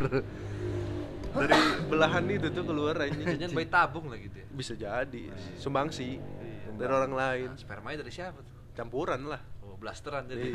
Dari 1.31 1.53
belahan 1.85 2.23
itu 2.27 2.47
tuh 2.49 2.63
keluar 2.63 2.95
aja. 2.97 3.11
jangan 3.11 3.51
bayi 3.51 3.67
tabung 3.67 4.07
lah 4.07 4.17
gitu 4.17 4.37
ya 4.37 4.47
Bisa 4.49 4.73
jadi. 4.73 5.23
Sumbangsi 5.55 6.17
Iya. 6.17 6.73
dari 6.75 6.91
orang 6.91 7.13
lain. 7.13 7.49
Nah, 7.51 7.57
spermanya 7.57 7.97
dari 7.99 8.09
siapa 8.09 8.39
tuh 8.39 8.53
Campuran 8.71 9.21
lah. 9.25 9.41
oh 9.61 9.75
blasteran 9.75 10.25
jadi 10.25 10.49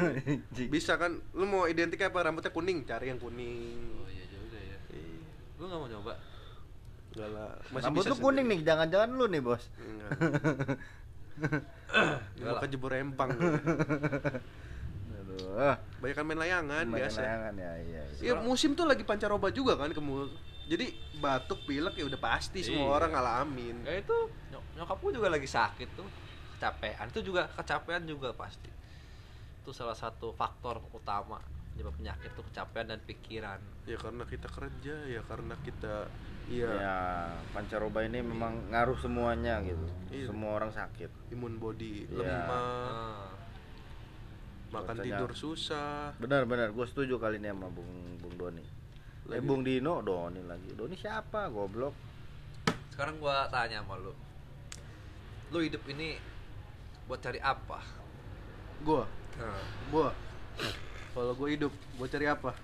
Iya. 0.50 0.66
Bisa 0.66 0.94
kan? 0.94 1.20
Lu 1.32 1.44
mau 1.44 1.64
identik 1.64 2.00
apa 2.00 2.18
rambutnya 2.20 2.50
kuning? 2.50 2.82
Cari 2.82 3.08
yang 3.08 3.18
kuning. 3.18 3.78
oh 3.94 4.08
iya 4.08 4.24
juga 4.26 4.58
ya 4.58 4.78
Iya. 4.88 5.20
lu 5.54 5.64
nggak 5.64 5.78
mau 5.78 5.88
nyoba 5.88 6.12
Enggak 7.10 7.28
lah. 7.34 7.50
Rambut 7.74 8.02
bisa 8.06 8.10
lu 8.10 8.16
kuning 8.18 8.46
sendiri. 8.46 8.60
nih, 8.62 8.66
jangan-jangan 8.66 9.08
lu 9.10 9.26
nih, 9.26 9.40
Bos. 9.42 9.64
Enggak. 9.76 10.10
Lah. 12.40 12.54
Mau 12.54 12.62
kejebur 12.62 12.92
empang. 12.94 13.30
Aduh. 15.10 15.74
Banyak 16.00 16.14
kan 16.14 16.24
main 16.26 16.38
layangan 16.38 16.84
main 16.86 17.00
biasa. 17.02 17.18
layangan 17.22 17.54
ya, 17.56 17.72
iya. 17.82 18.02
iya. 18.20 18.20
Iya 18.20 18.32
musim 18.40 18.76
tuh 18.76 18.86
lagi 18.86 19.02
pancaroba 19.02 19.50
juga 19.50 19.74
kan 19.74 19.90
kamu. 19.90 20.28
Jadi 20.70 20.86
batuk 21.18 21.66
pilek 21.66 21.98
ya 21.98 22.06
udah 22.06 22.20
pasti 22.22 22.62
semua 22.62 22.86
Iya. 22.86 22.94
orang 23.02 23.10
ngalamin. 23.10 23.76
ya 23.82 23.94
itu 23.98 24.16
nyok 24.54 24.62
nyokap 24.78 24.96
gua 25.02 25.10
juga 25.10 25.28
lagi 25.34 25.48
sakit 25.50 25.88
tuh 25.98 26.06
kecapean 26.54 27.06
itu 27.10 27.20
juga 27.26 27.50
kecapean 27.56 28.04
juga 28.06 28.30
pasti 28.36 28.70
itu 29.60 29.70
salah 29.74 29.96
satu 29.98 30.30
faktor 30.30 30.78
utama 30.94 31.40
penyebab 31.80 31.96
penyakit 31.96 32.30
tuh 32.36 32.44
kecapean 32.44 32.86
dan 32.86 33.00
pikiran 33.00 33.56
Ya 33.88 33.96
karena 33.96 34.22
kita 34.22 34.46
kerja, 34.46 34.94
ya 35.08 35.20
karena 35.24 35.56
kita 35.58 36.12
iya 36.46 36.68
Ya, 36.68 36.96
pancaroba 37.50 38.04
ini 38.04 38.20
memang 38.20 38.68
ngaruh 38.68 38.98
semuanya 38.98 39.64
gitu. 39.64 39.80
Iya. 40.10 40.28
Semua 40.28 40.60
orang 40.60 40.68
sakit. 40.68 41.08
imun 41.30 41.56
body 41.56 42.04
Iya. 42.04 42.20
lemah, 42.20 42.60
Ah, 42.84 43.28
makan 44.70 44.96
tidur 45.00 45.32
susah. 45.32 46.12
Benar-benar, 46.16 46.70
gue 46.70 46.84
setuju 46.84 47.16
kali 47.16 47.40
ini 47.40 47.48
sama 47.48 47.66
Bung 47.66 47.88
Bung 48.18 48.34
Doni. 48.36 48.60
Eh 48.60 48.68
Lagi- 49.32 49.40
Bung 49.42 49.62
Dino, 49.62 50.02
Doni 50.02 50.42
lagi. 50.42 50.68
Doni 50.70 50.94
siapa? 50.94 51.48
Goblok. 51.48 52.12
sekarang 52.90 53.16
gua 53.16 53.48
tanya 53.48 53.80
sama 53.80 53.96
lu 53.96 54.12
lu 55.48 55.58
hidup 55.58 55.80
ini 55.88 56.20
buat 57.06 57.16
cari 57.18 57.40
apa 57.40 57.80
Gua, 58.80 59.08
Nah, 59.34 59.56
gua. 59.88 60.12
Kalau 61.10 61.34
gua 61.34 61.48
hidup, 61.50 61.72
gua 61.98 62.06
cari 62.06 62.26
apa? 62.30 62.54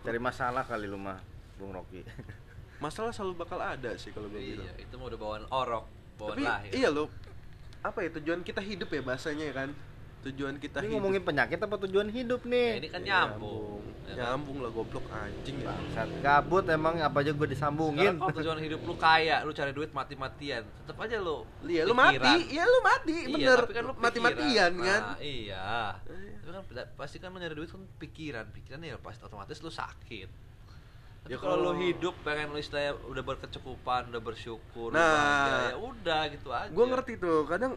Cari 0.00 0.18
masalah 0.22 0.64
kali 0.64 0.88
lu 0.88 0.96
mah, 0.96 1.20
Bung 1.60 1.72
Rocky. 1.76 2.00
Masalah 2.84 3.08
selalu 3.08 3.40
bakal 3.40 3.56
ada 3.56 3.96
sih 3.96 4.12
kalau 4.12 4.28
gua 4.28 4.40
iya, 4.40 4.60
bilang. 4.60 4.76
itu 4.76 4.94
mau 5.00 5.08
udah 5.08 5.20
bawaan 5.20 5.44
orok, 5.48 5.84
bawaan 6.20 6.36
Tapi 6.36 6.42
lahir. 6.44 6.70
iya 6.76 6.88
lo, 6.92 7.08
apa 7.80 7.98
ya 8.04 8.08
tujuan 8.20 8.40
kita 8.44 8.60
hidup 8.60 8.88
ya 8.92 9.00
bahasanya 9.00 9.44
ya 9.48 9.54
kan? 9.56 9.70
Tujuan 10.26 10.58
kita 10.58 10.76
Ini 10.76 10.84
hidup. 10.84 10.94
ngomongin 10.98 11.22
penyakit 11.22 11.54
apa 11.56 11.74
tujuan 11.80 12.08
hidup 12.08 12.42
Ya, 12.42 12.50
nih? 12.50 12.70
ini 12.76 12.88
kan 12.88 13.00
Iya, 13.00 13.10
nyambung. 13.22 13.78
ya 14.00 14.12
kan? 14.12 14.16
Nyambung 14.26 14.56
lah 14.58 14.70
goblok 14.70 15.06
anjing 15.08 15.56
ya. 15.56 15.66
Bangsat 15.68 16.08
gabut 16.18 16.64
emang 16.66 16.94
apa 16.98 17.16
aja 17.16 17.30
gue 17.30 17.36
Sekarang 17.36 17.52
disambungin. 17.52 18.12
kalau 18.16 18.34
tujuan 18.34 18.58
hidup 18.58 18.80
lu 18.82 18.94
kaya, 18.96 19.36
lu 19.40 19.52
cari 19.52 19.70
duit 19.70 19.90
mati-matian, 19.92 20.62
tetap 20.66 20.96
aja 20.98 21.16
lu. 21.16 21.46
Iya 21.62 21.82
lu 21.84 21.94
mati, 21.94 22.34
iya 22.48 22.64
lu 22.64 22.78
mati, 22.82 23.14
Iya, 23.16 23.30
bener. 23.30 23.58
tapi 23.60 23.72
kan 23.72 23.84
lu 23.84 23.92
Mati-matian 23.96 24.70
pikiran. 24.72 24.72
kan. 24.84 25.02
Nah, 25.04 25.18
iya. 25.20 25.64
Tapi 26.36 26.50
kan 26.52 26.62
pasti 26.96 27.16
kan 27.16 27.28
lu 27.30 27.38
nyari 27.38 27.54
duit 27.54 27.70
kan 27.70 27.82
pikiran, 27.96 28.44
pikiran 28.50 28.78
ya 28.80 28.98
pasti 28.98 29.22
otomatis 29.22 29.58
lu 29.58 29.70
sakit. 29.70 30.28
Tapi 31.22 31.28
Ya 31.28 31.38
kalau 31.38 31.58
lu 31.60 31.72
hidup 31.80 32.14
pengen 32.22 32.50
lu 32.50 32.58
istilahnya 32.58 32.98
udah 33.04 33.22
berkecukupan, 33.24 34.10
udah 34.10 34.18
bersyukur, 34.20 34.90
lu 34.90 34.94
Nah. 34.94 35.06
bahagia, 35.06 35.58
ya 35.68 35.78
udah 35.80 36.22
gitu 36.28 36.48
aja. 36.50 36.70
Gua 36.70 36.86
ngerti 36.88 37.12
tuh, 37.16 37.42
kadang 37.44 37.72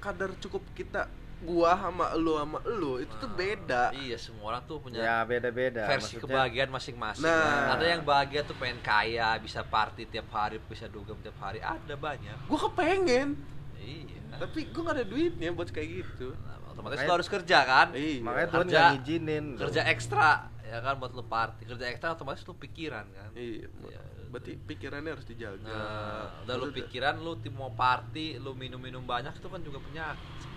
kadar 0.00 0.32
cukup 0.38 0.60
kita 0.74 1.08
gua 1.44 1.76
sama 1.76 2.06
lu 2.14 2.34
sama 2.34 2.58
lu 2.66 2.98
itu 2.98 3.14
tuh 3.14 3.26
Nah, 3.26 3.36
beda. 3.36 3.82
Iya, 3.92 4.16
semua 4.16 4.44
orang 4.48 4.62
tuh 4.64 4.76
punya 4.78 4.98
Ya 4.98 5.16
beda-beda. 5.22 5.84
versi 5.86 6.16
Maksudnya, 6.16 6.24
kebahagiaan 6.24 6.70
masing-masing. 6.70 7.22
Nah. 7.22 7.72
Ada 7.72 7.84
yang 7.86 8.02
bahagia 8.02 8.40
tuh 8.42 8.54
pengen 8.54 8.80
kaya, 8.80 9.36
bisa 9.38 9.60
party 9.62 10.04
tiap 10.06 10.26
hari, 10.28 10.56
bisa 10.60 10.84
dugem 10.86 11.14
tiap 11.18 11.36
hari. 11.38 11.58
Ada 11.58 11.94
banyak. 11.94 12.36
Gua 12.44 12.58
kepengen, 12.64 13.36
Iya. 13.76 14.40
tapi 14.40 14.66
gua 14.68 14.82
gak 14.86 14.96
ada 14.96 15.06
duitnya 15.06 15.48
buat 15.50 15.68
kayak 15.68 15.88
gitu. 15.94 16.32
Nah, 16.34 16.56
otomatis 16.66 16.96
Makanya- 16.96 17.06
lu 17.06 17.14
harus 17.14 17.28
kerja 17.28 17.58
kan? 17.62 17.86
Iya. 17.92 18.18
Makanya 18.20 18.48
Tuhan 18.48 18.60
Kerja- 18.64 18.80
nggak 18.80 18.92
ngizinin. 18.96 19.44
Kerja 19.56 19.82
ekstra 19.86 20.30
ya 20.64 20.78
kan 20.80 20.96
buat 20.96 21.12
lu 21.12 21.22
party. 21.22 21.62
Kerja 21.66 21.86
ekstra 21.86 22.08
otomatis 22.12 22.42
lu 22.42 22.54
pikiran 22.54 23.06
kan. 23.06 23.30
Iya, 23.32 23.68
Iya. 23.68 24.00
berarti 24.26 24.58
pikirannya 24.58 25.10
harus 25.10 25.22
dijaga. 25.22 25.62
Nah, 25.62 26.42
udah 26.42 26.56
lu 26.56 26.66
pikiran 26.72 27.14
lu 27.16 27.38
tim 27.38 27.52
mau 27.52 27.70
party, 27.70 28.36
lu 28.36 28.50
minum-minum 28.52 28.98
banyak 29.00 29.30
itu 29.30 29.46
kan 29.46 29.60
juga 29.60 29.78
penyakit. 29.78 30.50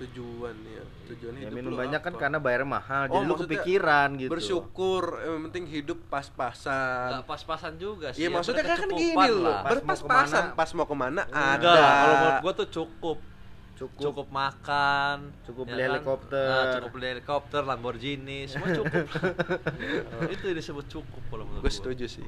Tujuan 0.00 0.56
ya, 0.64 0.82
tujuan 1.12 1.32
Ya 1.36 1.40
hidup 1.44 1.56
minum 1.60 1.72
banyak 1.76 2.00
kan 2.00 2.12
apa? 2.12 2.20
karena 2.20 2.38
bayar 2.40 2.62
mahal, 2.64 3.02
Oh, 3.06 3.20
jadi 3.20 3.24
lu 3.28 3.34
kepikiran 3.36 4.08
gitu. 4.16 4.30
Bersyukur, 4.32 5.02
yang 5.20 5.42
penting 5.46 5.64
hidup 5.68 5.98
pas-pasan. 6.08 7.08
Nggak 7.12 7.26
pas-pasan 7.28 7.72
juga 7.76 8.06
sih. 8.10 8.24
Iya 8.24 8.28
ya 8.28 8.34
maksudnya 8.34 8.64
kan 8.64 8.88
gini 8.88 9.28
loh, 9.30 9.58
berpas-pasan, 9.60 10.44
pas 10.56 10.70
mau 10.72 10.88
ke 10.88 10.96
mana 10.96 11.22
ada. 11.28 11.56
Enggak, 11.60 11.92
kalau 11.92 12.14
menurut 12.16 12.38
gua 12.40 12.52
tuh 12.56 12.68
cukup. 12.70 13.18
Cukup. 13.76 14.12
Cukup 14.12 14.28
makan, 14.28 15.16
Cukup 15.40 15.64
ya 15.64 15.72
beli 15.72 15.82
helikopter. 15.88 16.48
Nah, 16.52 16.64
cukup 16.76 16.90
beli 16.92 17.06
helikopter, 17.10 17.60
Lamborghini, 17.64 18.44
semua 18.44 18.68
cukup. 18.70 19.08
itu 20.36 20.44
disebut 20.52 20.84
cukup 20.86 21.22
kalau 21.28 21.44
menurut 21.48 21.64
Gue 21.64 21.72
gua. 21.72 21.78
setuju 21.80 22.04
sih. 22.04 22.26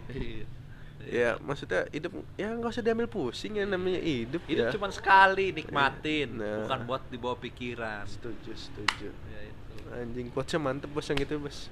Iya. 1.06 1.34
Ya 1.36 1.42
maksudnya 1.42 1.82
hidup 1.90 2.12
ya 2.38 2.48
nggak 2.52 2.70
usah 2.72 2.84
diambil 2.84 3.08
pusing 3.10 3.58
ya 3.58 3.64
namanya 3.66 3.98
hidup. 3.98 4.42
Hidup 4.46 4.66
ya. 4.68 4.72
cuma 4.74 4.88
sekali, 4.94 5.50
nikmatin, 5.50 6.38
Nah. 6.38 6.62
bukan 6.66 6.80
buat 6.86 7.02
dibawa 7.10 7.36
pikiran. 7.38 8.06
setuju, 8.06 8.54
setuju. 8.54 9.10
Ya 9.10 9.40
itu. 9.46 9.74
Anjing 9.92 10.28
quotesnya 10.30 10.60
mantep 10.62 10.90
bos 10.90 11.06
yang 11.10 11.18
itu 11.18 11.34
bos. 11.36 11.68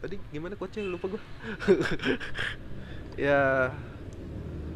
Tadi 0.00 0.16
gimana 0.32 0.56
quotesnya 0.56 0.88
lupa 0.88 1.06
gua. 1.14 1.22
ya 3.20 3.70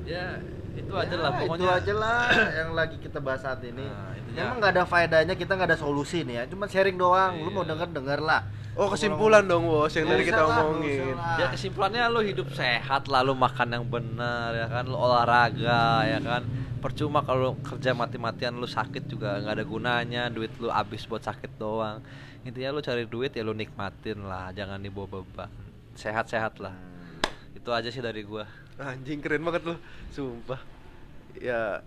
Ya, 0.04 0.36
itu 0.74 0.90
Ya, 0.90 1.00
aja 1.00 1.16
lah 1.16 1.30
pokoknya. 1.34 1.56
Itu 1.56 1.66
aja 1.70 1.92
lah 1.94 2.18
yang 2.62 2.70
lagi 2.72 2.96
kita 2.98 3.18
bahas 3.18 3.40
saat 3.40 3.62
ini. 3.62 3.82
Nah, 3.82 4.12
Emang 4.34 4.58
nggak 4.58 4.72
ada 4.74 4.84
faedahnya, 4.84 5.34
kita 5.34 5.54
nggak 5.54 5.68
ada 5.70 5.78
solusi 5.78 6.26
nih 6.26 6.34
ya. 6.34 6.44
Cuma 6.50 6.66
sharing 6.66 6.94
doang. 6.94 7.38
Lu 7.38 7.48
Iya. 7.48 7.54
mau 7.54 7.64
denger 7.64 7.88
denger 7.90 8.20
lah. 8.20 8.42
Oh 8.74 8.90
kesimpulan 8.90 9.46
dong 9.46 9.70
bos 9.70 9.94
yang 9.94 10.02
tadi 10.04 10.26
kita 10.26 10.42
omongin. 10.42 11.14
Ya 11.38 11.46
kesimpulannya 11.46 12.10
lu 12.10 12.26
hidup 12.26 12.50
sehat, 12.50 13.06
lalu 13.06 13.30
makan 13.30 13.70
yang 13.70 13.86
benar 13.86 14.50
ya 14.50 14.66
kan, 14.66 14.82
lu 14.84 14.98
olahraga 14.98 16.02
ya 16.02 16.18
kan. 16.18 16.42
Percuma 16.82 17.22
kalau 17.22 17.54
kerja 17.62 17.94
mati-matian 17.94 18.58
lu 18.58 18.66
sakit 18.66 19.06
juga 19.06 19.38
nggak 19.38 19.54
ada 19.56 19.64
gunanya, 19.64 20.22
duit 20.26 20.50
lu 20.58 20.68
habis 20.68 21.06
buat 21.06 21.22
sakit 21.22 21.54
doang. 21.54 22.02
Intinya 22.42 22.74
lu 22.74 22.82
cari 22.82 23.06
duit 23.06 23.30
ya 23.30 23.40
lu 23.40 23.54
nikmatin 23.54 24.26
lah, 24.26 24.50
jangan 24.50 24.82
dibawa 24.82 25.22
beban. 25.22 25.48
Sehat-sehat 25.94 26.58
lah. 26.58 26.74
Itu 27.54 27.70
aja 27.70 27.86
sih 27.88 28.02
dari 28.02 28.26
gua. 28.26 28.42
Anjing 28.74 29.22
keren 29.22 29.46
banget 29.46 29.62
loh, 29.70 29.78
sumpah. 30.10 30.58
Ya 31.38 31.82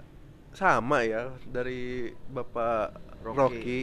sama 0.55 1.03
ya 1.03 1.31
dari 1.47 2.15
Bapak 2.31 2.95
Rocky. 3.23 3.37
Rocky. 3.37 3.79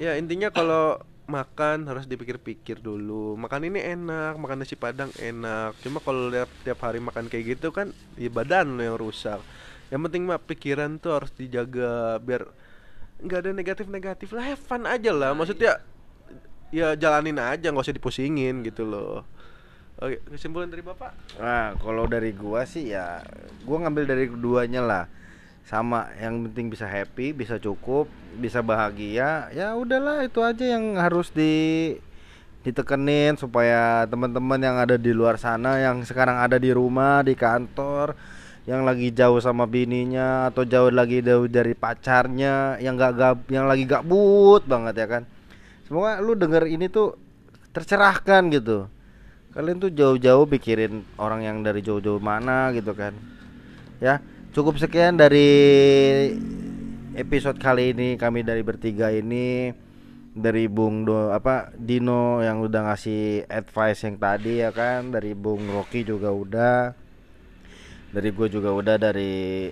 Ya 0.00 0.16
intinya 0.18 0.50
kalau 0.50 0.98
makan 1.30 1.86
harus 1.86 2.10
dipikir-pikir 2.10 2.82
dulu. 2.82 3.38
Makan 3.38 3.70
ini 3.70 3.78
enak, 3.78 4.34
makan 4.42 4.66
nasi 4.66 4.74
padang 4.74 5.14
enak. 5.22 5.78
Cuma 5.86 6.02
kalau 6.02 6.26
lihat 6.26 6.50
tiap 6.66 6.82
hari 6.82 6.98
makan 6.98 7.30
kayak 7.30 7.56
gitu 7.56 7.70
kan, 7.70 7.94
ya 8.18 8.26
badan 8.26 8.74
lo 8.74 8.82
yang 8.82 8.98
rusak. 8.98 9.38
Yang 9.94 10.00
penting 10.10 10.22
mah 10.26 10.42
pikiran 10.42 10.98
tuh 10.98 11.14
harus 11.14 11.30
dijaga 11.34 12.18
biar 12.18 12.50
nggak 13.22 13.38
ada 13.46 13.50
negatif-negatif 13.54 14.34
lah. 14.34 14.42
Have 14.50 14.62
fun 14.62 14.82
aja 14.90 15.14
lah. 15.14 15.30
Maksudnya 15.30 15.78
ya 16.74 16.98
jalanin 16.98 17.38
aja, 17.38 17.70
nggak 17.70 17.86
usah 17.86 17.94
dipusingin 17.94 18.66
gitu 18.66 18.82
loh. 18.82 19.22
Oke, 20.00 20.16
kesimpulan 20.32 20.72
dari 20.72 20.80
Bapak? 20.80 21.12
Nah, 21.36 21.76
kalau 21.76 22.08
dari 22.08 22.32
gua 22.32 22.64
sih 22.64 22.88
ya 22.88 23.20
gua 23.68 23.84
ngambil 23.84 24.08
dari 24.08 24.32
keduanya 24.32 24.80
lah. 24.80 25.04
Sama, 25.68 26.08
yang 26.16 26.40
penting 26.48 26.72
bisa 26.72 26.88
happy, 26.88 27.36
bisa 27.36 27.60
cukup, 27.60 28.08
bisa 28.40 28.64
bahagia. 28.64 29.52
Ya 29.52 29.76
udahlah 29.76 30.24
itu 30.24 30.40
aja 30.40 30.64
yang 30.64 30.96
harus 30.96 31.28
di 31.28 31.52
ditekenin 32.64 33.36
supaya 33.36 34.08
teman-teman 34.08 34.56
yang 34.60 34.80
ada 34.80 34.96
di 34.96 35.12
luar 35.12 35.36
sana 35.36 35.80
yang 35.80 36.00
sekarang 36.08 36.40
ada 36.40 36.56
di 36.56 36.72
rumah, 36.72 37.20
di 37.20 37.36
kantor, 37.36 38.16
yang 38.64 38.88
lagi 38.88 39.12
jauh 39.12 39.36
sama 39.36 39.68
bininya 39.68 40.48
atau 40.48 40.64
jauh 40.64 40.88
lagi 40.88 41.20
jauh 41.20 41.44
dari 41.44 41.76
pacarnya, 41.76 42.80
yang 42.80 42.96
gak 42.96 43.12
gab, 43.20 43.38
yang 43.52 43.68
lagi 43.68 43.84
gabut 43.84 44.64
banget 44.64 44.96
ya 44.96 45.06
kan. 45.12 45.22
Semoga 45.84 46.24
lu 46.24 46.32
denger 46.40 46.72
ini 46.72 46.88
tuh 46.88 47.20
tercerahkan 47.76 48.48
gitu 48.48 48.88
kalian 49.50 49.82
tuh 49.82 49.90
jauh-jauh 49.90 50.46
pikirin 50.46 51.02
orang 51.18 51.42
yang 51.42 51.56
dari 51.66 51.82
jauh-jauh 51.82 52.22
mana 52.22 52.70
gitu 52.70 52.94
kan. 52.94 53.14
Ya 53.98 54.22
cukup 54.54 54.78
sekian 54.78 55.18
dari 55.18 55.50
episode 57.18 57.58
kali 57.58 57.90
ini 57.90 58.14
kami 58.14 58.46
dari 58.46 58.62
bertiga 58.62 59.10
ini 59.10 59.74
dari 60.30 60.70
Bung 60.70 61.02
Do 61.02 61.34
apa 61.34 61.74
Dino 61.74 62.38
yang 62.38 62.62
udah 62.62 62.94
ngasih 62.94 63.50
advice 63.50 64.06
yang 64.06 64.16
tadi 64.22 64.62
ya 64.62 64.70
kan. 64.70 65.10
Dari 65.10 65.34
Bung 65.34 65.66
Rocky 65.66 66.06
juga 66.06 66.30
udah 66.30 66.94
dari 68.10 68.30
gue 68.34 68.48
juga 68.50 68.70
udah 68.74 68.96
dari 68.98 69.70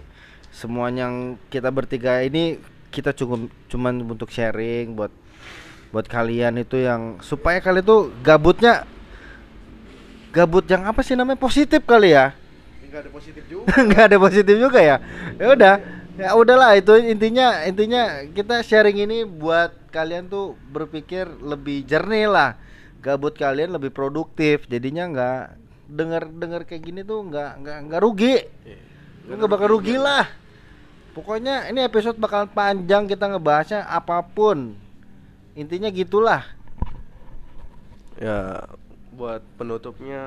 semuanya 0.54 1.06
yang 1.06 1.16
kita 1.50 1.70
bertiga 1.70 2.22
ini 2.22 2.58
kita 2.90 3.14
cukup 3.14 3.50
cuman 3.68 4.02
untuk 4.06 4.30
sharing 4.30 4.94
buat 4.94 5.12
buat 5.90 6.06
kalian 6.06 6.62
itu 6.62 6.82
yang 6.82 7.18
supaya 7.22 7.58
kalian 7.58 7.84
tuh 7.84 8.02
gabutnya 8.22 8.86
gabut 10.38 10.62
yang 10.70 10.86
apa 10.86 11.02
sih 11.02 11.18
namanya? 11.18 11.42
Positif 11.42 11.82
kali 11.82 12.14
ya? 12.14 12.30
Enggak 12.86 13.02
ada 13.02 13.10
positif 13.10 13.42
juga. 13.50 13.66
nggak 13.90 14.04
ada 14.06 14.16
positif 14.22 14.54
juga 14.54 14.78
ya? 14.78 14.96
Ya 15.34 15.46
udah. 15.50 15.74
Ya 16.18 16.30
udahlah 16.34 16.74
itu 16.74 16.94
intinya 16.98 17.62
intinya 17.62 18.26
kita 18.34 18.62
sharing 18.62 19.06
ini 19.06 19.22
buat 19.22 19.70
kalian 19.94 20.26
tuh 20.26 20.54
berpikir 20.70 21.26
lebih 21.42 21.82
jernih 21.86 22.30
lah. 22.30 22.50
Gabut 23.02 23.34
kalian 23.34 23.74
lebih 23.74 23.90
produktif. 23.90 24.66
Jadinya 24.66 25.06
nggak 25.10 25.42
dengar 25.90 26.22
dengar 26.30 26.62
kayak 26.66 26.82
gini 26.86 27.00
tuh 27.02 27.22
nggak 27.26 27.50
nggak 27.62 27.78
nggak 27.90 28.00
rugi. 28.02 28.36
Lu 29.26 29.38
nggak 29.38 29.50
bakal 29.50 29.68
rugi. 29.74 29.94
lah. 29.98 30.26
Pokoknya 31.14 31.66
ini 31.70 31.82
episode 31.82 32.14
bakal 32.18 32.46
panjang 32.46 33.10
kita 33.10 33.26
ngebahasnya 33.26 33.86
apa 33.90 34.22
pun. 34.22 34.74
Intinya 35.58 35.90
gitulah. 35.90 36.46
Ya, 38.18 38.66
buat 39.18 39.42
penutupnya 39.58 40.22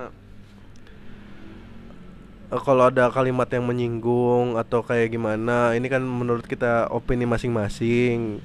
eh, 2.53 2.61
kalau 2.67 2.83
ada 2.91 3.07
kalimat 3.11 3.47
yang 3.55 3.65
menyinggung 3.69 4.59
atau 4.61 4.79
kayak 4.83 5.13
gimana, 5.15 5.73
ini 5.77 5.87
kan 5.93 6.03
menurut 6.03 6.45
kita 6.45 6.87
opini 6.91 7.25
masing-masing. 7.27 8.41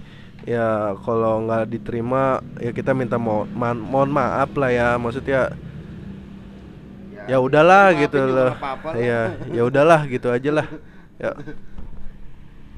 Ya, 0.47 0.95
kalau 1.03 1.43
nggak 1.43 1.65
diterima 1.75 2.39
ya 2.63 2.71
kita 2.71 2.93
minta 2.95 3.17
mo 3.19 3.49
ma- 3.57 3.75
mohon 3.75 4.11
maaf 4.13 4.51
lah 4.55 4.71
ya. 4.71 4.89
Maksudnya 5.01 5.51
ya 7.27 7.37
udahlah 7.43 7.91
maafin 7.91 8.07
gitu 8.07 8.20
loh. 8.31 8.53
apa-apa 8.55 8.89
lah. 8.95 9.03
Ya, 9.03 9.20
ya 9.51 9.62
udahlah 9.66 10.01
gitu 10.07 10.29
aja 10.31 10.51
lah. 10.62 10.68
Ya. 11.16 11.33